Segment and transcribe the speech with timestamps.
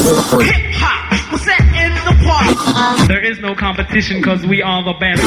[0.00, 1.38] Hip hop, we're
[2.08, 3.08] the park.
[3.08, 5.22] There is no competition because we are the best.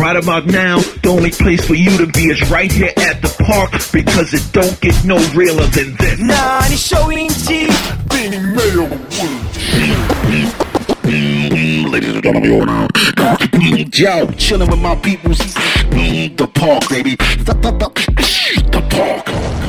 [0.00, 3.28] Right about now, the only place for you to be is right here at the
[3.44, 6.18] park because it don't get no realer than this.
[6.18, 7.68] Nah, 아니 쇼인지
[8.08, 8.88] 빈이 매력
[11.92, 12.88] Ladies and gentlemen, you're now
[13.92, 15.32] Yo, chilling with my people.
[15.32, 17.16] The park, baby.
[17.16, 17.54] The
[18.90, 19.61] park.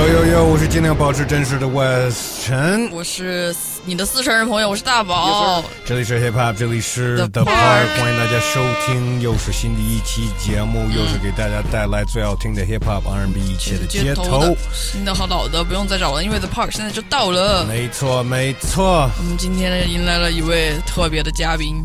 [0.00, 0.44] 呦呦呦！
[0.44, 3.54] 我是尽量保持真实的 West 陈，我是
[3.84, 5.62] 你的四川人朋友，我是大宝。
[5.84, 14.56] 这里是 Hip Hop，这里是 The The Park 欢迎大家收听，又是新的一期节目，又是给大家带来最好听的 Hip Hop R&B 一切的街头。
[14.72, 17.66] 新的和老的不用再找了，因为 The Park 现在就到了。
[17.66, 19.10] 没错，没错。
[19.18, 21.84] 我们今天呢迎来了一位特别的嘉宾，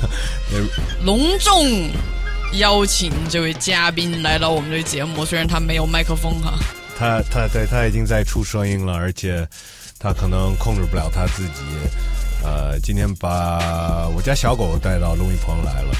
[1.02, 1.90] 隆重
[2.58, 5.24] 邀请这位嘉宾来到我们这个节目。
[5.24, 6.54] 虽然他没有麦克风哈，
[6.98, 9.46] 他他对他已经在出声音了，而且
[10.00, 11.62] 他可能控制不了他自己。
[12.42, 15.94] 呃，今天把我家小狗带到录音棚来了。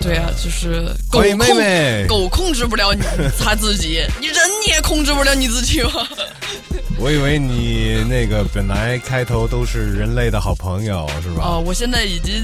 [0.00, 3.02] 对啊，就是狗控妹妹狗控制不了你
[3.38, 6.06] 他自己，你人你也控制不了你自己吗？
[6.98, 11.44] 我以为你那个本来开头都是人类的好朋友，是吧？
[11.44, 12.42] 哦，我现在已经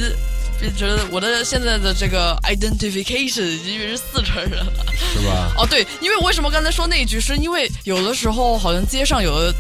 [0.60, 4.72] 变成我的现在的这个 identification 已经变成四川人了。
[5.12, 5.52] 是吧？
[5.56, 9.54] 哦，对，因为为什么刚才说那一句，是因为有的时候好像街上有的。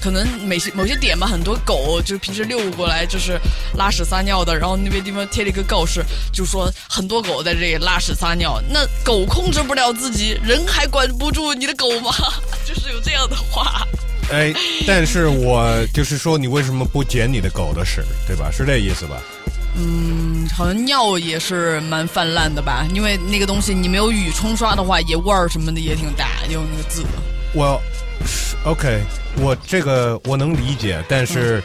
[0.00, 3.38] 可能某些某些点吧，很多狗就是平时遛过来就是
[3.76, 8.60] 拉屎撒尿的，然后那边地方贴了一个告示，就说很多狗在这里拉屎撒尿。
[8.68, 12.12] 那狗控制不了自己，人还管不住你的狗吗？
[12.66, 13.86] 就是有这样的话。
[14.32, 14.54] 哎，
[14.86, 18.50] 但是我就是说，你为什么不捡你的狗的屎，对吧？
[18.50, 19.20] 是这意思吧？
[19.74, 22.86] 嗯，好像尿也是蛮泛滥的吧？
[22.94, 27.04] 因为那个东西你没有雨冲刷的话，也味儿什么的也挺大，有那个字。
[27.52, 27.80] 我
[28.64, 29.02] OK，
[29.38, 31.62] 我这个我能理解，但是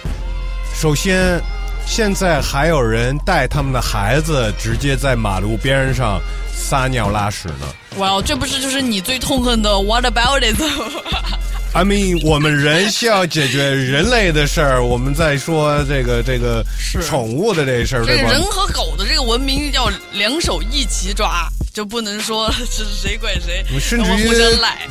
[0.73, 1.39] 首先，
[1.85, 6.19] 现在还有人带他们的孩子直接在马路边上
[6.53, 7.67] 撒尿拉屎呢。
[7.97, 10.55] 哇，这不是就是你最痛恨的 What about it？
[11.75, 16.63] I mean，我们人需要解决人类的事儿，我们在说这个这个
[17.05, 18.29] 宠物的这事儿，对吧？
[18.29, 24.29] 这人和狗的这个文明要两手一起抓，就不能说这是谁管谁，然后甚至于。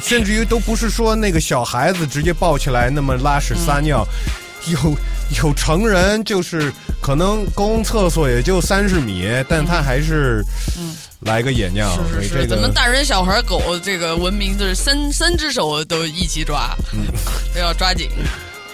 [0.03, 4.07] 甚至于都不是说那个小孩子直接抱起来那么拉屎撒尿，
[4.67, 4.97] 嗯有
[5.43, 6.71] 有成人就是
[7.01, 10.45] 可能公共厕所也就三十米，但他还是
[11.25, 17.07] 来个野尿，所以嗯是是是，这个咱们大人、小孩、狗这个文明就是三三只手都一起抓，嗯
[17.55, 18.09] 都要抓紧。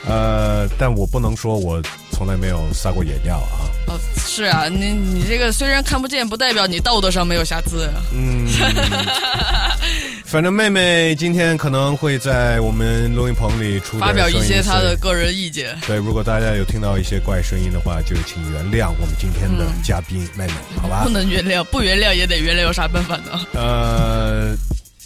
[0.07, 8.03] 呃，但我不能说我从来没有撒过野尿啊，哦，是啊，你你这个虽然看不见，不代表你道德上没有瑕疵啊。
[8.13, 8.49] 嗯。
[10.31, 15.77] 反正妹妹今天可能会在我们录音棚里出发表一些她的个人意见。
[15.89, 21.11] 对，如果大家有听到一些怪声音的话，就请原谅我们今天的嘉宾妹妹，好吧不？
[21.11, 23.41] 能原谅，不原谅也得原谅，有啥办法呢？
[23.55, 24.55] 呃，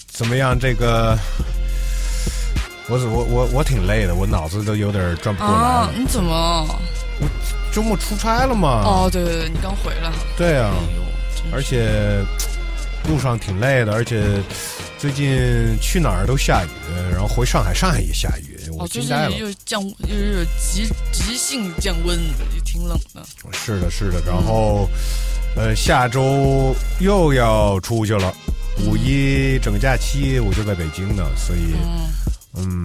[0.09, 0.61] 怎么样？
[0.61, 1.19] 这个，
[2.89, 6.67] 我我我我挺累的，我脑子都有点转不过来你怎么？
[7.19, 7.27] 我
[7.73, 8.83] 周末出差了嘛？
[8.85, 10.13] 哦，对对对，你刚回来。
[10.37, 10.75] 对啊，
[11.51, 12.23] 而且
[13.09, 14.23] 路上挺累的，而且
[14.99, 16.69] 最近去哪儿都下雨，
[17.13, 19.39] 然后回上海，上海也下雨，我哦，最惊呆了。
[19.39, 22.19] 就是降，就是急急性降温，
[22.55, 23.23] 也挺冷的。
[23.53, 24.89] 是的，是的，然后，
[25.55, 28.35] 呃，下周又要出去了，
[28.87, 31.75] 五一整个假期我就在北京呢，所以，
[32.57, 32.83] 嗯，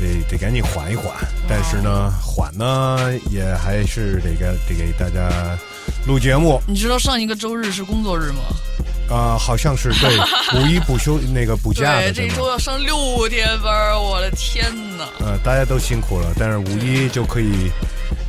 [0.00, 1.14] 得得赶紧缓一缓。
[1.48, 2.98] 但是呢，缓呢
[3.30, 5.30] 也还是得给得给大家
[6.06, 8.40] 录节目你知道上一个周日是工作日吗？
[9.14, 10.16] 啊、好像是对
[10.54, 12.48] 五一补休那个补假对，的，对这一周？
[12.48, 14.64] 要上六天班，我的天
[14.96, 15.04] 哪！
[15.18, 17.72] 呃，大家都辛苦了，但是五一就可以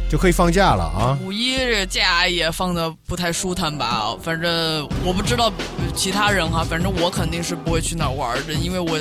[0.09, 1.15] 就可以放假了啊。
[1.23, 4.17] 五一这假也放的不太舒坦吧？
[4.23, 5.53] 反正我不知道
[5.95, 8.99] 其他人哈，反正我肯定是不会去哪儿玩的，因为我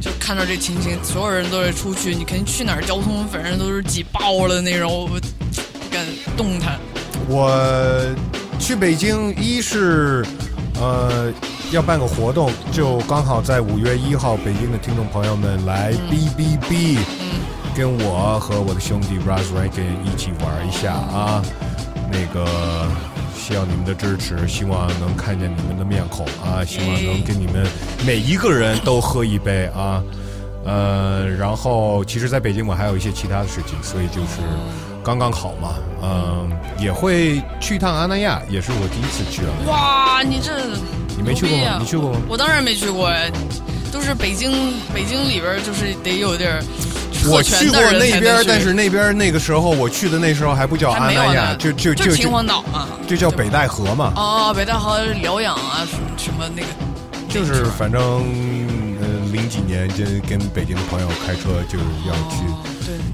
[0.00, 5.18] 就看到这情形，所有人都得出去，你肯定去哪儿交通反正都是挤爆了那种，我不
[5.90, 6.04] 敢
[6.36, 6.78] 动弹。
[7.28, 7.50] 我
[8.58, 10.24] 去北京，一是
[10.80, 11.32] 呃
[11.70, 16.98] 要办个活动，就刚好在五月一号，北京的听众朋友们来 B B B，
[17.74, 21.42] 跟我和我的兄弟 Raz Rankin 一起玩一下啊，
[22.12, 23.13] 那个。
[23.46, 26.64] 需要你们的支持，希望能看见你们的面孔啊！
[26.64, 27.66] 希望能跟你们
[28.06, 30.02] 每一个人都喝一杯啊！
[30.64, 34.40] 呃，然后其实在北京我还有一些其他的事情，所以就是
[35.04, 39.52] 刚刚好嘛，嗯、也会去一趟阿那亚，也是我第一次去啊。
[39.66, 40.50] 哇，你这
[41.14, 43.30] 你没去过吗你去过吗我当然没去过哎，
[43.92, 46.64] 都就是北京北京里边儿就是得有点儿
[47.30, 56.68] 我去过那边，但是那边那个时候我去的那时候还不叫阿那亚，呢，就就就秦皇岛嘛，就叫北戴河嘛，哦，北戴河疗养啊，什么什么那个，
[57.28, 58.00] 就是反正
[59.00, 61.78] 呃零几年就跟北京的朋友开车就
[62.08, 62.44] 要去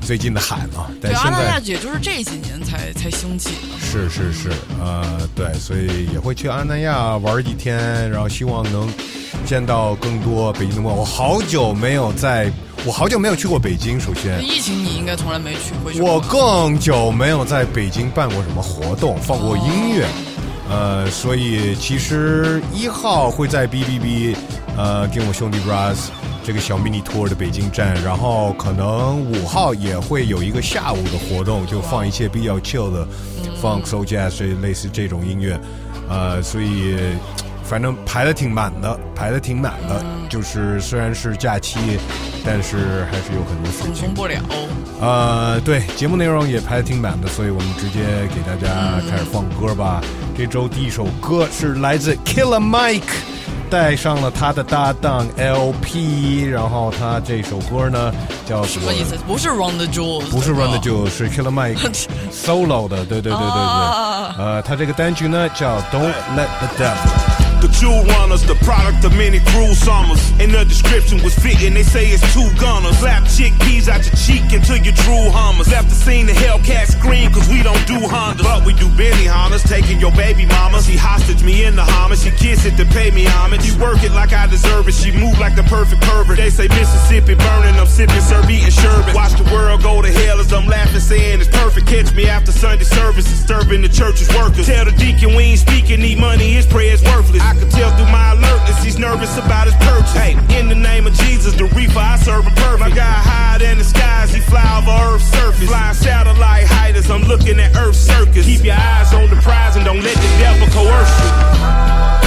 [0.00, 3.50] 最近的海嘛，但现那亚在也就是这几年才才兴起。
[3.80, 8.88] 是是是呃对，所以也会去阿那亚玩几天，然后希望能
[9.44, 10.96] 见到更多北京的朋友。
[10.96, 12.50] 我好久没有在，
[12.86, 14.42] 我好久没有去过北京，首先。
[14.42, 20.06] 疫情你应该从来没去回去过我更久没有在北京办过什么活动，放过音乐，
[20.70, 24.36] 呃，所以其实一号会在 B B B，
[24.78, 26.06] 呃，跟我兄弟 Brass
[26.42, 33.06] 这个小 mini tour 的北京站，然后可能五号也会有一个下午的活动，就放一些比较 chill 的
[33.62, 35.60] funk soul jazz 类似这种音乐，
[36.08, 36.96] 呃，所以。
[37.70, 41.78] 反正排的挺满的，排的挺满的，就是虽然是假期，
[42.44, 44.14] 但是还是有很多事情放松。
[44.14, 44.40] 不了。
[45.00, 48.00] 呃，对，节目内容也排的挺满的，所以我们直接
[48.34, 50.00] 给大家开始放歌吧。
[50.36, 53.02] 这周第一首歌是来自 Killer Mike，
[53.70, 58.12] 带上了他的搭档 LP，然后他这首歌呢
[58.46, 59.14] 叫什么意思？
[59.28, 61.78] 不是 Run the Jewels，不是 Run the Jewels，是 Killer Mike
[62.34, 63.62] solo 的，对对对对对。
[63.62, 67.39] 啊呃，他这个单曲呢叫 Don't Let the Devil。
[67.60, 70.32] The Jewel Runners, the product of many cruel summers.
[70.40, 72.96] And the description was fitting, they say it's two gunners.
[72.98, 75.68] Slap chick chickpeas out your cheek until you drool hummers.
[75.68, 78.42] Left the scene, the Hellcat scream, cause we don't do Hondas.
[78.42, 80.82] But we do Benny Hondas, taking your baby mama.
[80.82, 83.62] She hostage me in the Hummer, she kiss it to pay me homage.
[83.62, 86.36] She work it like I deserve it, she move like the perfect pervert.
[86.36, 89.14] They say Mississippi burning, I'm sipping, serve eating sherbet.
[89.14, 91.86] Watch the world go to hell as I'm laughing, saying it's perfect.
[91.86, 94.66] Catch me after Sunday service, disturbing the church's workers.
[94.66, 97.42] Tell the deacon we ain't speaking, need money, his prayer's worthless.
[97.42, 100.12] I can tell through my alertness, he's nervous about his purchase.
[100.12, 102.80] Hey, in the name of Jesus, the reefer I serve him perfect.
[102.80, 105.68] My guy higher than the skies, he fly over Earth's surface.
[105.68, 108.46] Flying satellite height as I'm looking at Earth's circus.
[108.46, 112.19] Keep your eyes on the prize and don't let the devil coerce you.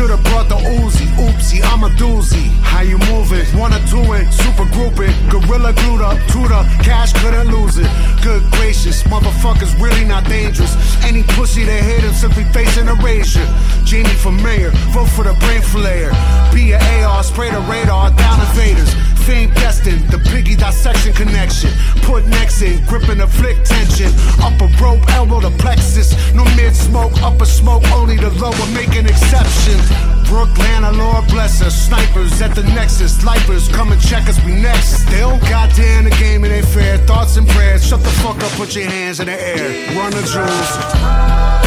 [0.00, 1.06] Should've brought the Uzi.
[1.20, 2.48] Oopsie, I'm a doozy.
[2.62, 3.44] How you moving?
[3.58, 4.32] Wanna do it?
[4.32, 5.12] Super grouping.
[5.28, 6.62] Gorilla glued up, tutor.
[6.82, 7.90] Cash couldn't lose it.
[8.22, 10.74] Good gracious, motherfuckers really not dangerous.
[11.04, 13.46] Any pussy that hit him simply facing erasure.
[13.84, 16.12] Genie for mayor, vote for the brain flayer.
[16.54, 18.99] Be a AR, spray the radar, down invaders.
[19.26, 21.70] Fame destined, the piggy dissection connection.
[22.02, 24.12] Put necks in, gripping the flick tension.
[24.42, 26.14] Upper rope, elbow the plexus.
[26.34, 29.86] No mid smoke, upper smoke, only the lower making exceptions.
[30.28, 31.74] Brooklyn, Lord bless us.
[31.74, 35.04] Snipers at the nexus, lifers come and check us, we next.
[35.10, 36.98] Don't goddamn the game, it ain't fair.
[36.98, 39.96] Thoughts and prayers, shut the fuck up, put your hands in the air.
[39.96, 41.59] Run the jewels.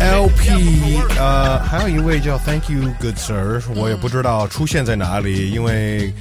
[0.00, 6.12] L P，呃，还有一位叫 Thank You Good Sir，我也不知道出现在哪里，因为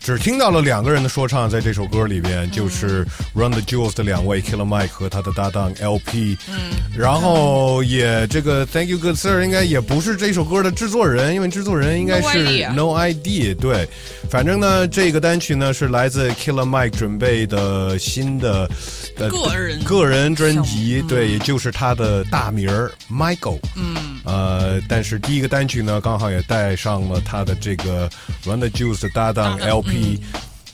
[0.00, 6.54] 只听到了两个人的说唱在这首歌里边，就是 Run the Jewels 的两位 Killer Mike 和他的搭档 L P，嗯，
[6.96, 13.88] 然后也这个 Thank You Good Sir 应该也不是这首歌的制作人，因为制作人应该是 No Idea，对。
[14.32, 18.66] 反正呢，这个单曲呢是来自 Killer Mike 准备的新的
[19.14, 23.58] 的个人个人专辑，对，也就是他的大名儿 Michael。
[23.76, 28.08] 嗯，呃，但是第一个单曲呢，刚好也带上了他的这个
[28.46, 30.18] Run the Juice 的搭档 LP。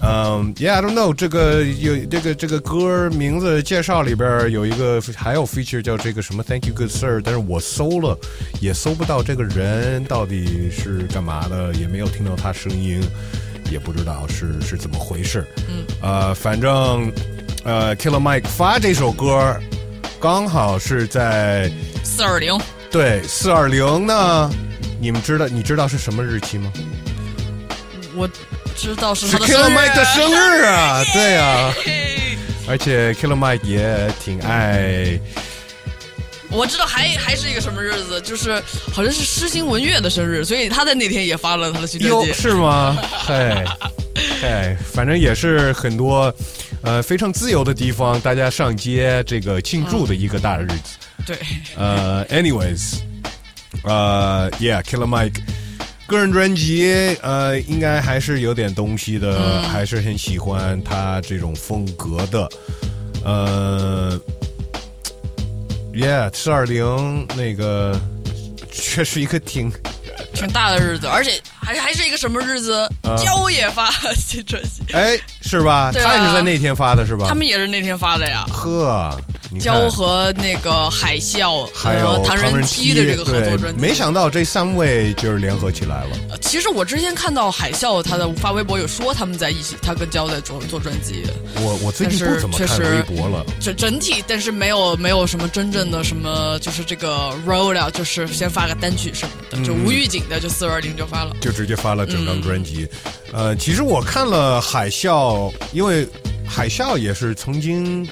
[0.00, 8.16] 嗯、y e a h I don't know，这个有这个这个歌名字介绍里边有一个还有 feature 叫这个什么 Thank you good sir，但是我搜了
[8.60, 13.02] 也搜不到这个人到底是干嘛的，也没有听到他声音，
[13.70, 15.46] 也不知道是是怎么回事。
[15.68, 17.12] 嗯，呃，反正
[17.64, 19.56] 呃 Killer Mike 发这首歌
[20.20, 21.70] 刚好是在
[22.02, 22.58] 四二零，
[22.90, 24.50] 对四二零呢，
[25.00, 26.72] 你们知道你知道是什么日期吗？
[28.14, 28.28] 我
[28.76, 31.72] 知道是 Killer Mike 的生日啊，对啊。
[32.68, 35.18] 而且 Killer Mike 也挺爱，
[36.50, 38.54] 我知道还还是一个什么日子，就是
[38.92, 42.32] 好像是诗心文月的生日，所以他在那天也发了他的新专，辑。
[42.32, 42.96] 是吗？
[43.26, 43.64] 嘿，
[44.40, 46.34] 嘿，反正也是很多，
[46.82, 50.96] 呃，非常自由的地方，大家上街这个庆祝的一个大日子。
[51.26, 51.36] 对，
[51.76, 53.00] 呃，anyways，
[53.84, 55.40] 呃，yeah，Killer Mike
[56.06, 62.48] 个人专辑，呃，应该还是有点东西的，还是很喜欢他这种风格的，
[63.24, 64.18] 呃
[65.98, 67.98] ，yeah，四二零那个
[68.72, 69.70] 确实一个挺。
[70.34, 75.90] 挺大的日子，而且还还是一个什么日子，啊焦也发新专辑，哎，是吧？
[75.92, 77.26] 对啊他也是在那天发的，是吧？
[77.28, 78.44] 他们也是那天发的呀。
[78.48, 79.10] 呵，
[79.60, 86.16] 焦和那个海啸还有和唐人梯梯的这个合作专辑，没想到这三位就是联合起来了。
[86.30, 91.24] 呃其实我之前看到海啸他的发微博有说他们在一起，他跟焦在做做专辑，
[91.56, 101.36] 我我最近不怎么看确实微博了，整整体，但是没有没有什么真正的什么，就是这个 roll out，就是先发个单曲什么的，就无预警的就四二零就发了。
[101.40, 102.88] 就直接发了整张专辑。
[103.32, 106.08] 嗯呃，其实我看了海啸，因为
[106.46, 108.08] 海啸也是曾经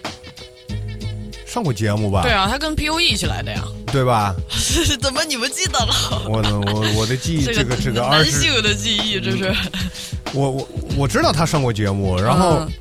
[1.57, 2.21] 上过节目吧？
[2.23, 3.63] 对啊，他跟 P O E 一起来的呀。
[3.91, 4.35] 对吧？
[5.01, 6.23] 怎么你们记得了？
[6.29, 9.55] 我的我我的记忆， 这个这个二男，性的记忆，这是。
[10.35, 12.57] 我我我知道他上过节目，然后。
[12.61, 12.73] 嗯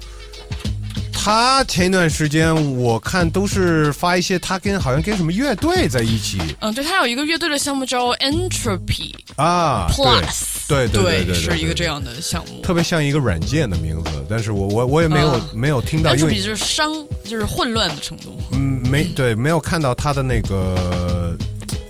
[1.28, 12.62] 他前一段时间我看都是发一些他跟好像跟什么乐队在一起嗯，对他有一个乐队的项目叫 Entropy 啊 Plus，对对对是一个这样，的项目。
[12.62, 16.92] 特别像一个软件的名字，但是我我我也没有、啊没有听到，因为就是商，
[17.24, 18.38] 就是混乱的程度。
[18.52, 21.36] 嗯没对没有看到他的那个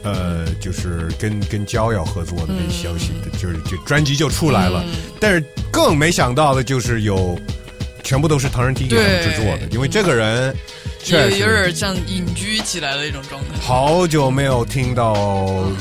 [0.04, 7.38] 呃，就是跟跟焦要合作的那消息，就是就专辑就出来了，嗯但是更没想到的就是有
[8.04, 10.56] 全部都是唐人他们对制作的，因为这个人
[11.06, 13.60] 有确实有点像隐居起来的一种状态。
[13.60, 15.16] 好久没有听到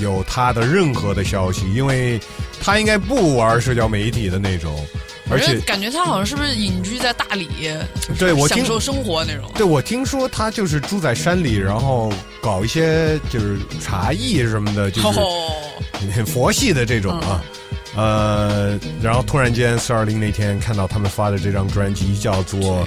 [0.00, 2.18] 有他的任何的消息，因为
[2.64, 4.74] 他应该不玩社交媒体的那种，
[5.30, 7.48] 而且感觉他好像是不是隐居在大理，
[8.18, 9.50] 对我享受生活那种。
[9.54, 17.44] 对我听说他就是住在山里，然后搞一些就是茶艺什么的，就是 佛系的这种啊。
[17.96, 22.84] 呃，然后突然间四二零那天看到他们发的这张专辑叫做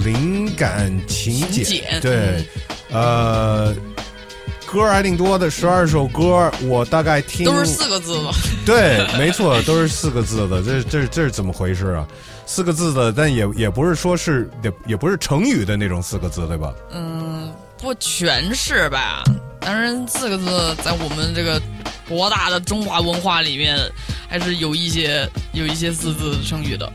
[0.04, 1.64] 《灵感请柬》，
[2.00, 2.42] 对，
[2.90, 3.74] 呃，
[4.70, 8.30] 歌还挺多的，十二首歌，我大概听都是四个字的。
[8.66, 12.06] 对，没错，都是四个字的，这这这是怎么回事啊？
[12.44, 16.74] 四个字的，但也也不是说是也也不是成语的那种四个字，对吧？
[16.92, 19.24] 嗯，不全是吧？
[19.60, 21.60] 当然，四个字在我们这个
[22.06, 23.78] 博大的中华文化里面，
[24.28, 26.90] 还是有一些有一些四字成语的。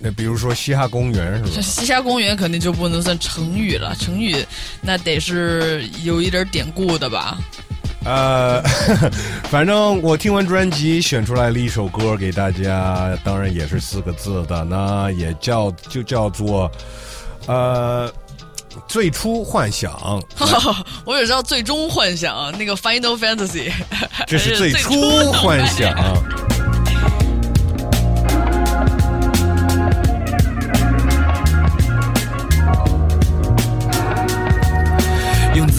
[0.00, 1.60] 那比如说西哈公园是吧？
[1.62, 4.36] 西夏公园肯定就不能算成语了，成语
[4.80, 7.38] 那得是有一点典故的吧？
[8.04, 8.62] 呃，
[9.50, 16.70] 反正我听完专辑选出来了一首歌给大家，当然也是四个字的，那也叫就叫做
[17.46, 18.12] 呃
[18.86, 20.22] 最初幻想，
[21.06, 23.72] 我也知道最终幻想那个 Final Fantasy，
[24.26, 25.90] 这是最最初幻想。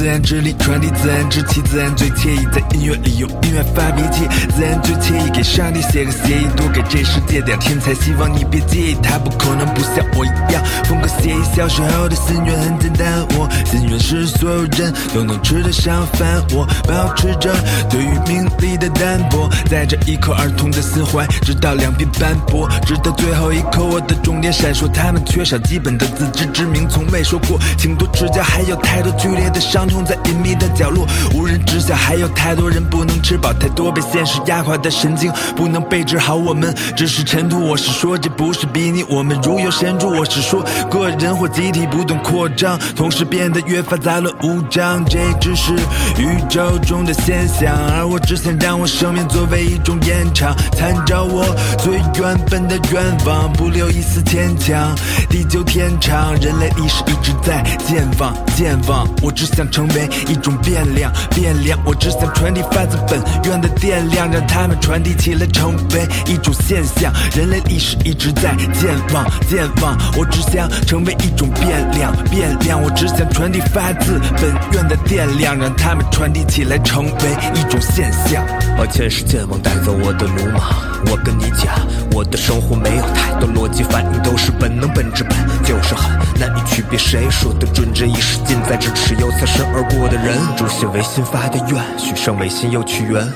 [0.05, 5.31] 自然之力传递自然之气，自然最惬意，在音乐里用音乐发脾气，自然最惬意。
[5.31, 11.43] 给上帝写个协议，多给这世界点天才，希望你别介意，他不可能不像我一样，风格写意。
[11.55, 17.51] 小时候的心愿很简单，我心愿是所有人都能吃得上饭，我保持着
[17.89, 24.87] 对于名利的淡泊，在这一颗儿童的心怀，直到两鬓斑驳，直到最后一刻，我的终点闪烁。
[24.87, 36.35] 他们缺少基本的自知之明，从未说过，请多指教，还有太多剧烈的伤痛在隐秘的角落，无人知晓，还有太多人不能吃饱，太多被现实压垮的神经不能被治好。
[36.35, 45.73] 我们只是尘土，我是说这不是比拟，我们如有神助，我是说个人或集体不断扩张，同时变得越发杂乱无章，这只是
[46.17, 51.45] 宇宙中的现象，而我只想让我生命作为一种延长，参照我
[51.77, 54.95] 最原本的愿望，不留一丝牵强。
[55.29, 59.07] 地久天长，人类历史一直在健忘，健忘。
[59.21, 61.79] 我只想成为一种变量，变量。
[61.85, 67.11] 我只想传递发自本源的电量，让他们传递起来，成为一种现象。
[67.35, 69.97] 人类历史一直在健忘，健忘。
[70.17, 72.81] 我只想成为一种变量，变量。
[72.81, 77.11] 我只想传递发自本源的电量，让他们传递起来，成为
[77.53, 78.45] 一种现象。
[78.77, 80.61] 把前世健忘带走我的鲁莽。
[81.07, 81.75] 我跟你讲，
[82.11, 86.97] 我的生活没有太多逻辑反应，都是本能，本质本就是很难以区别。
[86.97, 90.39] 谁说的准，这一世尽在咫尺，有擦身而过的人。
[90.55, 93.27] 主写为信发的愿，许上微信又取源。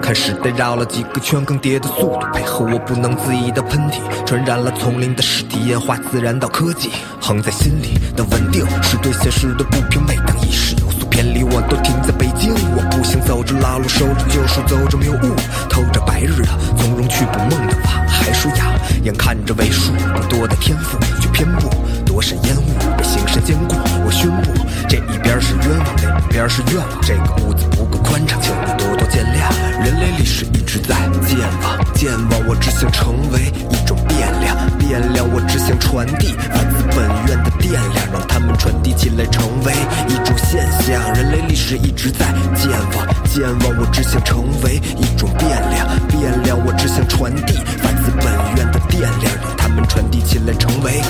[0.00, 6.90] 看时代绕了几个圈，更迭的速度配合我不能自已的喷嚏，传染了丛林的尸体，演化自然到科技。
[7.20, 10.00] 横在心里的稳定，是对现实的不平。
[10.06, 12.52] 每当意识有所偏离，我都停在北京。
[12.76, 15.34] 我步行走着老路，守着旧树，走着谬误，
[15.68, 18.06] 偷着白日的从容去捕梦的网。
[18.06, 18.72] 还说雅
[19.02, 21.68] 眼看着为数不多的天赋，却偏不
[22.04, 23.74] 躲闪烟雾，被形神兼顾。
[24.04, 24.52] 我宣布，
[24.92, 27.00] 这一边是冤枉，那边是愿望。
[27.00, 29.48] 这个屋子不够宽敞，请你多多见谅。
[29.82, 30.94] 人类历史一直在
[31.26, 39.72] 健忘，健忘，我只想成为一种变量，变量，我只想传递发自本源的电量，让它们传递起来，成为
[40.08, 41.14] 一种现象。
[41.14, 51.00] 人类历史一直在健忘，健忘，我只想成为一种变量，变量，我只想传递发自本源的电量，让它们传递起来，成为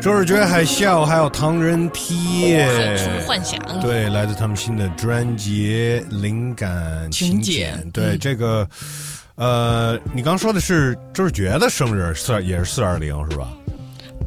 [0.00, 2.66] 周日觉海啸，还有唐人贴，
[3.26, 7.84] 幻想对，来自他们新的专辑《灵感请柬柬》。
[7.92, 8.66] 对，这个，
[9.34, 13.48] 呃，你刚说的是周日觉的生日，四也是四二零是吧？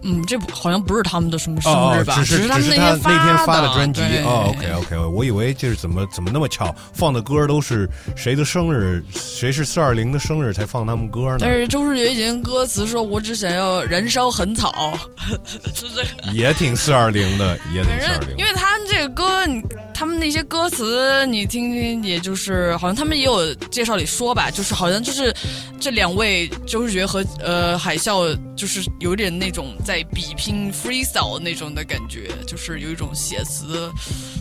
[0.04, 2.16] 嗯，这好像不是他们的什么生哦日吧？
[2.16, 11.50] 只是他们只是他天那天发的的专辑哦，OK OK，我以为就是怎么怎么那么巧，放的歌都是谁的生日，谁是四二零的生日才放他们歌呢但？
[11.52, 14.98] 是周世杰以前歌词说：“我只想要燃烧很草。
[15.74, 16.34] ”是这个。
[16.34, 18.38] 也挺四二零的，也挺反四二零。
[18.38, 19.62] 因为他们这个歌，你
[19.94, 25.34] 他们那些歌词你听听，也就是好像他们也有介绍里说吧，就是好像就是
[25.80, 33.90] 这两位周世觉和呃海啸，就是有点那种在比拼 freestyle 那种的感觉，就是有一种写词，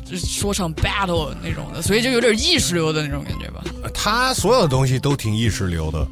[0.04, 3.62] 就是说唱 battle 那种的，所以就有点意识流的那种感觉吧。
[3.92, 6.06] 他所有的东西都挺意识流的。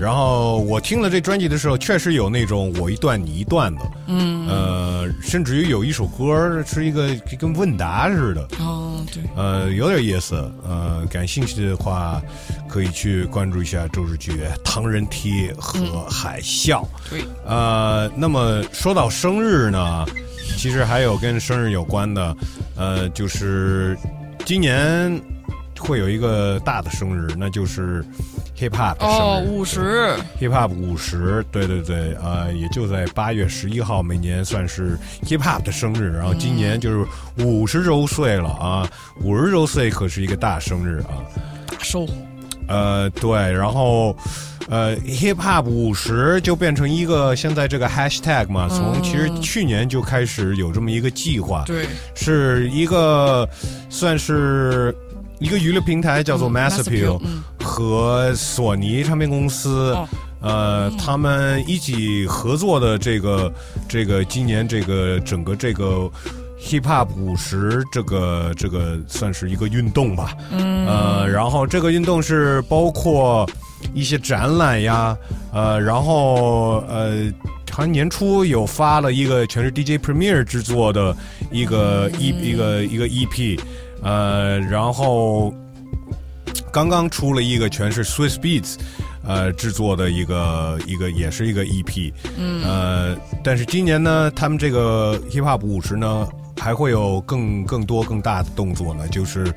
[0.00, 10.34] 然后我听了这专辑的时候，确实有那种我一段你一段的，嗯，呃，甚至于有一首歌是一个跟问答似的，哦，对，呃，有点意思。
[10.66, 12.20] 呃，感兴趣的话，
[12.68, 16.84] 可以去关注一下周日觉、唐人贴和海啸。
[17.10, 20.06] 对，呃，那么说到生日呢，
[20.56, 22.36] 其实还有跟生日有关的，
[22.76, 23.96] 呃，就是
[24.44, 25.20] 今年
[25.84, 28.04] 会有一个大的生日，那就是
[28.58, 29.50] hip hop 的哦，生日。
[29.50, 37.06] 五十，hip hop 五十，对对对，呃，也就在八月十一号，每年算是 hip hop 的生日，然后今年就是
[37.44, 38.88] 五十周岁了啊，
[39.20, 41.20] 五十周岁可是一个大生日啊，
[41.66, 42.08] 大寿，
[42.66, 44.16] 呃，对，然后。
[44.70, 53.46] 呃，hip hop 五十就变成一个现在这个 hashtag 嘛，从其实去年就开始有这么一个计划，对，是一个
[53.90, 54.90] 算是
[55.38, 57.20] 一个娱乐平台叫做嗯 Mass Appeal
[57.60, 59.92] 和索尼唱片公司。
[59.92, 60.08] 哦
[60.46, 63.50] 呃，他们一起合作的这个
[63.88, 66.10] 这个今年这个整个这个
[66.60, 73.48] hip hop 五十这个这个算是一个运动吧，嗯，呃，然后这个运动是包括
[73.94, 75.16] 一些展览呀，
[75.50, 77.32] 呃，然后呃。
[77.72, 81.16] 好像年初有发了一个全是 DJ Premier 制作的
[81.50, 83.58] 一个一、一个一个 EP，
[84.04, 85.52] 呃，然后
[86.70, 88.76] 刚刚出了一个全是 Swiss Beats，
[89.24, 99.52] 呃制作的一个一个也是一个 EP，嗯，呃，但是今年呢，他们这个 Hip Hop 五十呢，还会有更更多更大的动作呢，就是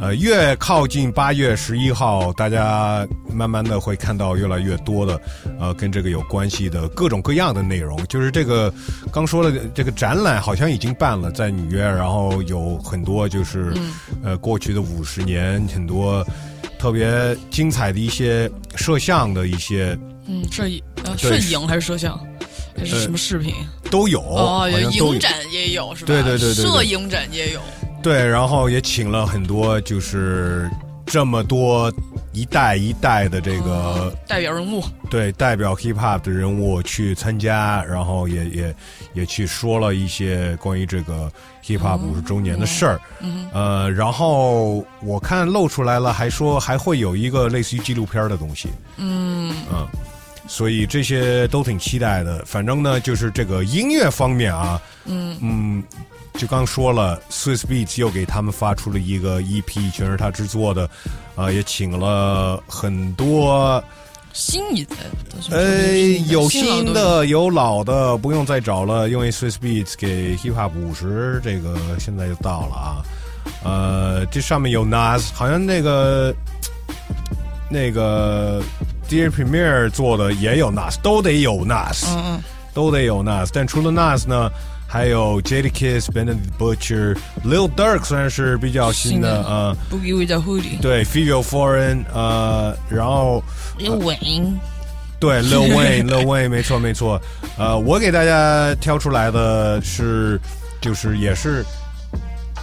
[0.00, 5.20] 呃越靠近八月十一号，大家慢慢的会看到越来越多的
[5.58, 8.72] 呃跟这个有关系的各种各样的内容，就是这个
[9.12, 13.72] 刚说了这个展览好像已经办了在纽约，然后有很多就是、
[14.22, 16.26] 呃过去的五十年很多。
[16.78, 19.94] 特别精彩的一些摄像的一些
[20.26, 22.18] 嗯，摄影呃，摄影还是摄像，
[22.74, 23.52] 还是呃什么视频？
[23.90, 26.06] 都有，哦，影展也有是吧？
[26.06, 27.60] 对对对对对摄影展也有。
[28.02, 30.70] 对，然后也请了很多就是
[31.04, 31.92] 这么多
[32.32, 38.74] 一代一代的这个、代表人物，对代表 hip hop 的人物去参加，然后也也
[39.12, 41.30] 也去说了一些关于这个
[41.64, 43.00] hip hop 五十周年的事儿。
[43.52, 48.68] 呃，然后我看露出来了，还说还会有一个类似于纪录片的东西。
[48.96, 49.86] 嗯，嗯，
[50.46, 52.44] 所以这些都挺期待的。
[52.46, 55.82] 反正呢，就是这个音乐方面啊，嗯
[56.34, 60.88] 就刚说了，Swiss Beats 又给他们发出了一个 EP，全是他制作的，
[61.36, 63.82] 啊、也请了很多，
[64.32, 64.96] 新一代
[65.28, 65.92] 的，呃，
[66.28, 73.02] 有新的，有老的，不用再找了，因为 Swiss Beats 给 Hip Hop 五十这个现在就到了啊，
[73.64, 76.34] 呃，这上面有 Nas，好像那个
[77.68, 78.62] 那个
[79.08, 83.50] Dear Premier 做的也有 Nas，都得有 Nas，嗯嗯，都得有 Nas。
[83.52, 84.50] 但除了 Nas 呢，
[84.92, 93.40] 还有 Jadakiss、Benedict Butcher、Lil Durk，虽然是比较新的呃，Boogie with the Hoodie，对 f i g o Foreign，呃，然后
[95.20, 97.22] 对 Lil Wayne，Lil Wayne，没错没错。
[97.56, 100.40] 呃，我给大家挑出来的是，
[100.80, 101.64] 就是也是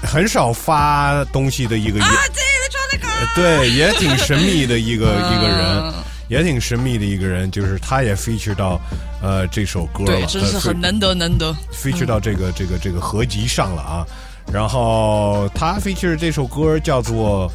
[0.04, 5.94] 很少发东西的一个，啊，这个穿那个，对，也挺神秘的一个一个人嗯。
[6.28, 8.80] 也挺神秘的一个人，就是他也 feature 到
[9.22, 11.56] 呃这首歌了，对，真是呃很难得难得。
[11.72, 14.06] feature 到这个这个这个合集上了啊。
[14.52, 17.52] 然后他 feature 这首歌叫做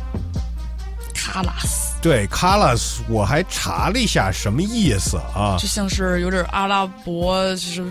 [1.14, 5.56] 卡拉斯，对 Colors，我还查了一下什么意思啊？
[5.58, 7.82] 就像是有点阿拉伯，就是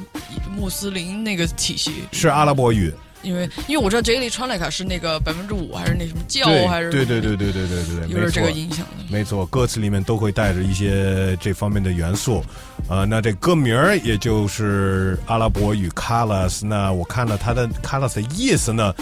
[0.56, 2.04] 穆斯林那个体系。
[2.12, 9.03] 是阿拉伯语，因为因为我知道 J 里川莱卡是那个百分之五还是那什么教还是对对对对对对对对，有点这个影响的。
[9.10, 12.43] 没错，歌词里面都会带着一些这方面的元素，
[12.88, 16.65] 呃，那这歌名儿也就是阿拉伯语 “colors”。
[16.65, 18.93] 那我看了它的 “colors” 的意思呢，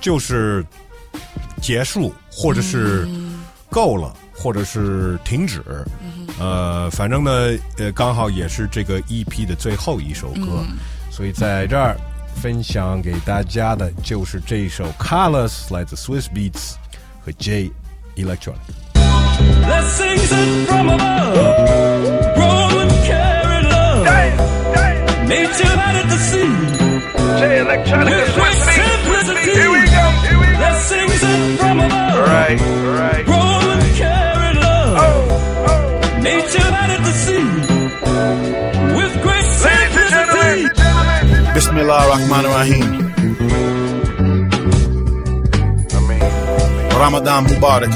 [0.00, 0.64] 就是
[1.60, 3.08] 结束，或者是
[3.70, 5.62] 够了，或者是停止。
[6.38, 7.30] 呃，反正呢，
[7.78, 10.62] 呃，刚好也是这个 EP 的最后一首歌，
[11.10, 11.96] 所以在这儿
[12.35, 16.73] 分享给大家的就是这一首《Colors》，来自 Swiss Beats
[17.23, 17.71] 和 J
[18.15, 18.57] Electronic。
[19.63, 24.05] Blessings in from above, growing carry love.
[25.27, 26.47] Nature out at the sea,
[27.39, 29.51] J Electronic with great simplicity.
[29.51, 30.11] Here we go.
[30.27, 30.57] Here we go.
[30.57, 33.25] Blessings in from above, Right, right.
[33.25, 34.97] growing carry love.
[34.99, 37.45] Oh, Nature out at the sea,
[41.56, 42.12] Bismillah.
[42.12, 42.68] I
[46.06, 46.20] mean,
[46.90, 47.92] Ramadan Mubarak.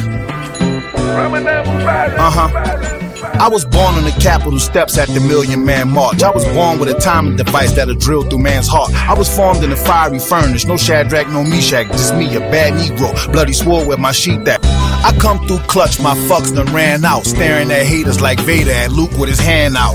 [0.96, 2.18] Ramadan Mubarak.
[2.18, 3.37] Uh-huh.
[3.38, 6.23] I was born on the Capitol steps at the Million Man March.
[6.23, 8.94] I was born with a timing device that'll drill through man's heart.
[8.94, 10.64] I was formed in a fiery furnace.
[10.64, 13.12] No Shadrach, no Meshach, just me, a bad Negro.
[13.31, 14.61] Bloody sword with my sheath that.
[15.03, 17.25] I come through clutch, my fucks done ran out.
[17.25, 19.95] Staring at haters like Vader and Luke with his hand out.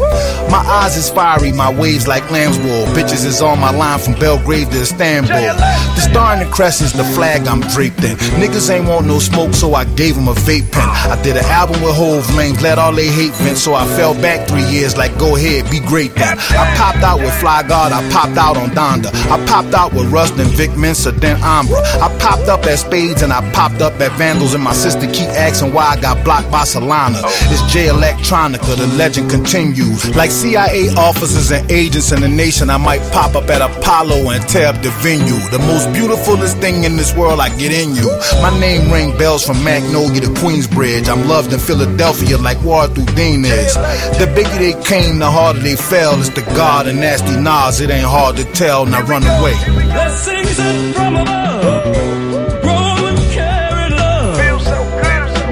[0.49, 2.85] My eyes is fiery, my waves like lamb's wool.
[2.95, 5.35] Bitches is on my line from Belgrade to Istanbul.
[5.35, 8.17] The star and the crest is the flag I'm draped in.
[8.41, 10.89] Niggas ain't want no smoke, so I gave 'em a vape pen.
[10.89, 14.15] I did an album with Hove Lanes, let all they hate vent, so I fell
[14.15, 16.37] back three years like go ahead, be great then.
[16.37, 19.09] I popped out with Fly God, I popped out on Donda.
[19.29, 21.79] I popped out with Rust and Vic Mensa, then Ambra.
[22.01, 25.29] I popped up at Spades and I popped up at Vandals, and my sister keep
[25.29, 27.21] asking why I got blocked by Solana.
[27.51, 30.15] It's J Electronica, the legend continues.
[30.15, 34.47] Like CIA officers and agents in the nation, I might pop up at Apollo and
[34.47, 35.39] tear up the venue.
[35.51, 38.09] The most beautifulest thing in this world, I get in you.
[38.41, 41.09] My name ring bells from Magnolia to Queensbridge.
[41.09, 43.75] I'm loved in Philadelphia like War through Dean is.
[44.19, 46.19] The bigger they came, the harder they fell.
[46.19, 48.85] It's the God and nasty Nas, it ain't hard to tell.
[48.85, 49.55] Now run away.
[49.65, 52.24] Blessings in from above,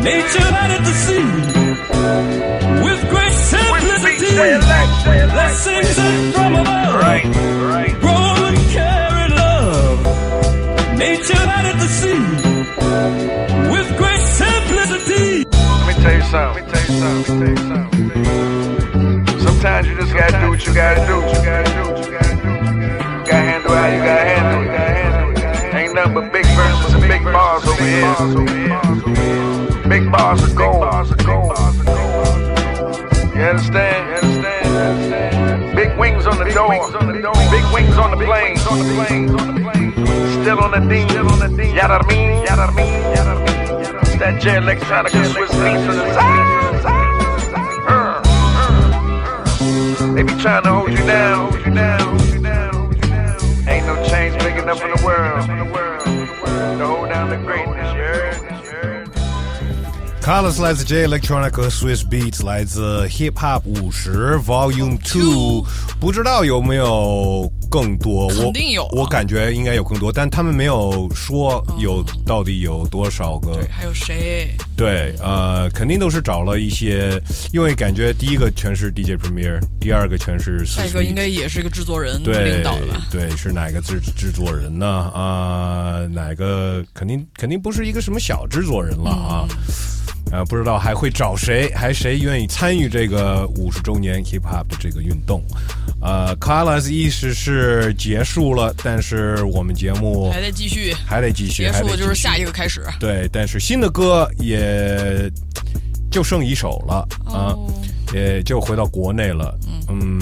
[0.04, 1.24] Nature out at the sea,
[2.84, 4.36] with great simplicity.
[5.32, 7.26] Blessings in from above, Right,
[7.72, 7.94] right.
[8.02, 10.00] growing carry love.
[10.98, 12.24] Nature out at the sea,
[13.72, 15.46] with great simplicity.
[15.50, 16.66] Let me tell you something.
[16.66, 17.39] Let me tell you something.
[17.39, 18.36] Let me tell you
[19.24, 19.39] something.
[19.39, 21.16] Sometimes you just gotta do what you gotta do.
[21.16, 22.50] You gotta do what you gotta do.
[22.50, 24.62] You gotta handle how you gotta handle.
[24.63, 25.76] You gotta handle it.
[25.76, 29.53] Ain't nothing but big verses and big bars over here
[29.89, 30.82] big bars of gold.
[30.82, 31.58] Bars of gold.
[33.36, 34.10] You understand?
[34.10, 35.76] You understand?
[35.76, 36.69] Big wings on the big door.
[36.69, 37.34] Wings on the door.
[37.52, 38.58] Big wings on the plane.
[38.69, 39.30] On the plane.
[40.43, 41.10] Still on the dean.
[41.10, 41.76] Still on the dean.
[41.76, 42.43] Yada mean.
[42.43, 43.02] Yada mean.
[43.15, 44.00] Yada mean.
[44.02, 45.84] It's that J Electronica Swiss piece.
[50.13, 51.52] They be trying to hold you down.
[51.52, 52.04] Hold you down.
[53.67, 55.48] Ain't no change big enough in the world
[56.78, 57.72] to hold down the great.
[60.23, 65.65] Colors 来自 J Electronic 和 Swiss Beats 来自 Hip Hop 五十 Volume Two，
[65.99, 68.27] 不知道有没有更多？
[68.27, 73.55] 我肯定有啊我感觉应该有更多，但他们没有说有到底有多少个。
[73.55, 74.55] 对，还有谁？
[74.77, 83.07] 对，呃，肯定都是找了一些，因为感觉第一个全是 DJ Premier，第二个全是下一个应该也是一个制作人对领导的吧？
[83.12, 84.88] 对，是哪个制制作人呢？
[84.88, 89.45] 啊、哪个肯定肯定不是一个什么小制作人了啊。
[90.34, 95.43] 呃，不知道还会找谁，还谁愿意参与这个五十周年 hip hop 的这个运动？
[96.02, 102.84] 呃 c o l o r s 意思是结束了，但是我们节目还得继续，还得继续，结束就是下一个开始。
[103.00, 105.32] 对，但是新的歌也
[106.10, 107.54] 就剩一首了啊。
[107.54, 107.72] 哦
[108.13, 109.58] 也就回到国内了。
[109.89, 110.19] 嗯，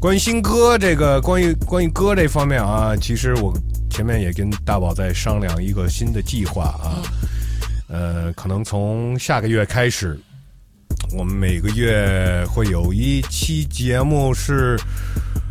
[0.00, 3.56] 关于新歌这个，关于关于歌这方面啊，其实我
[3.88, 6.98] 前面也跟大宝在商量一个新的计划啊。
[7.92, 10.18] 呃，可能从下个月开始，
[11.14, 14.80] 我们每个月会有一期节目是，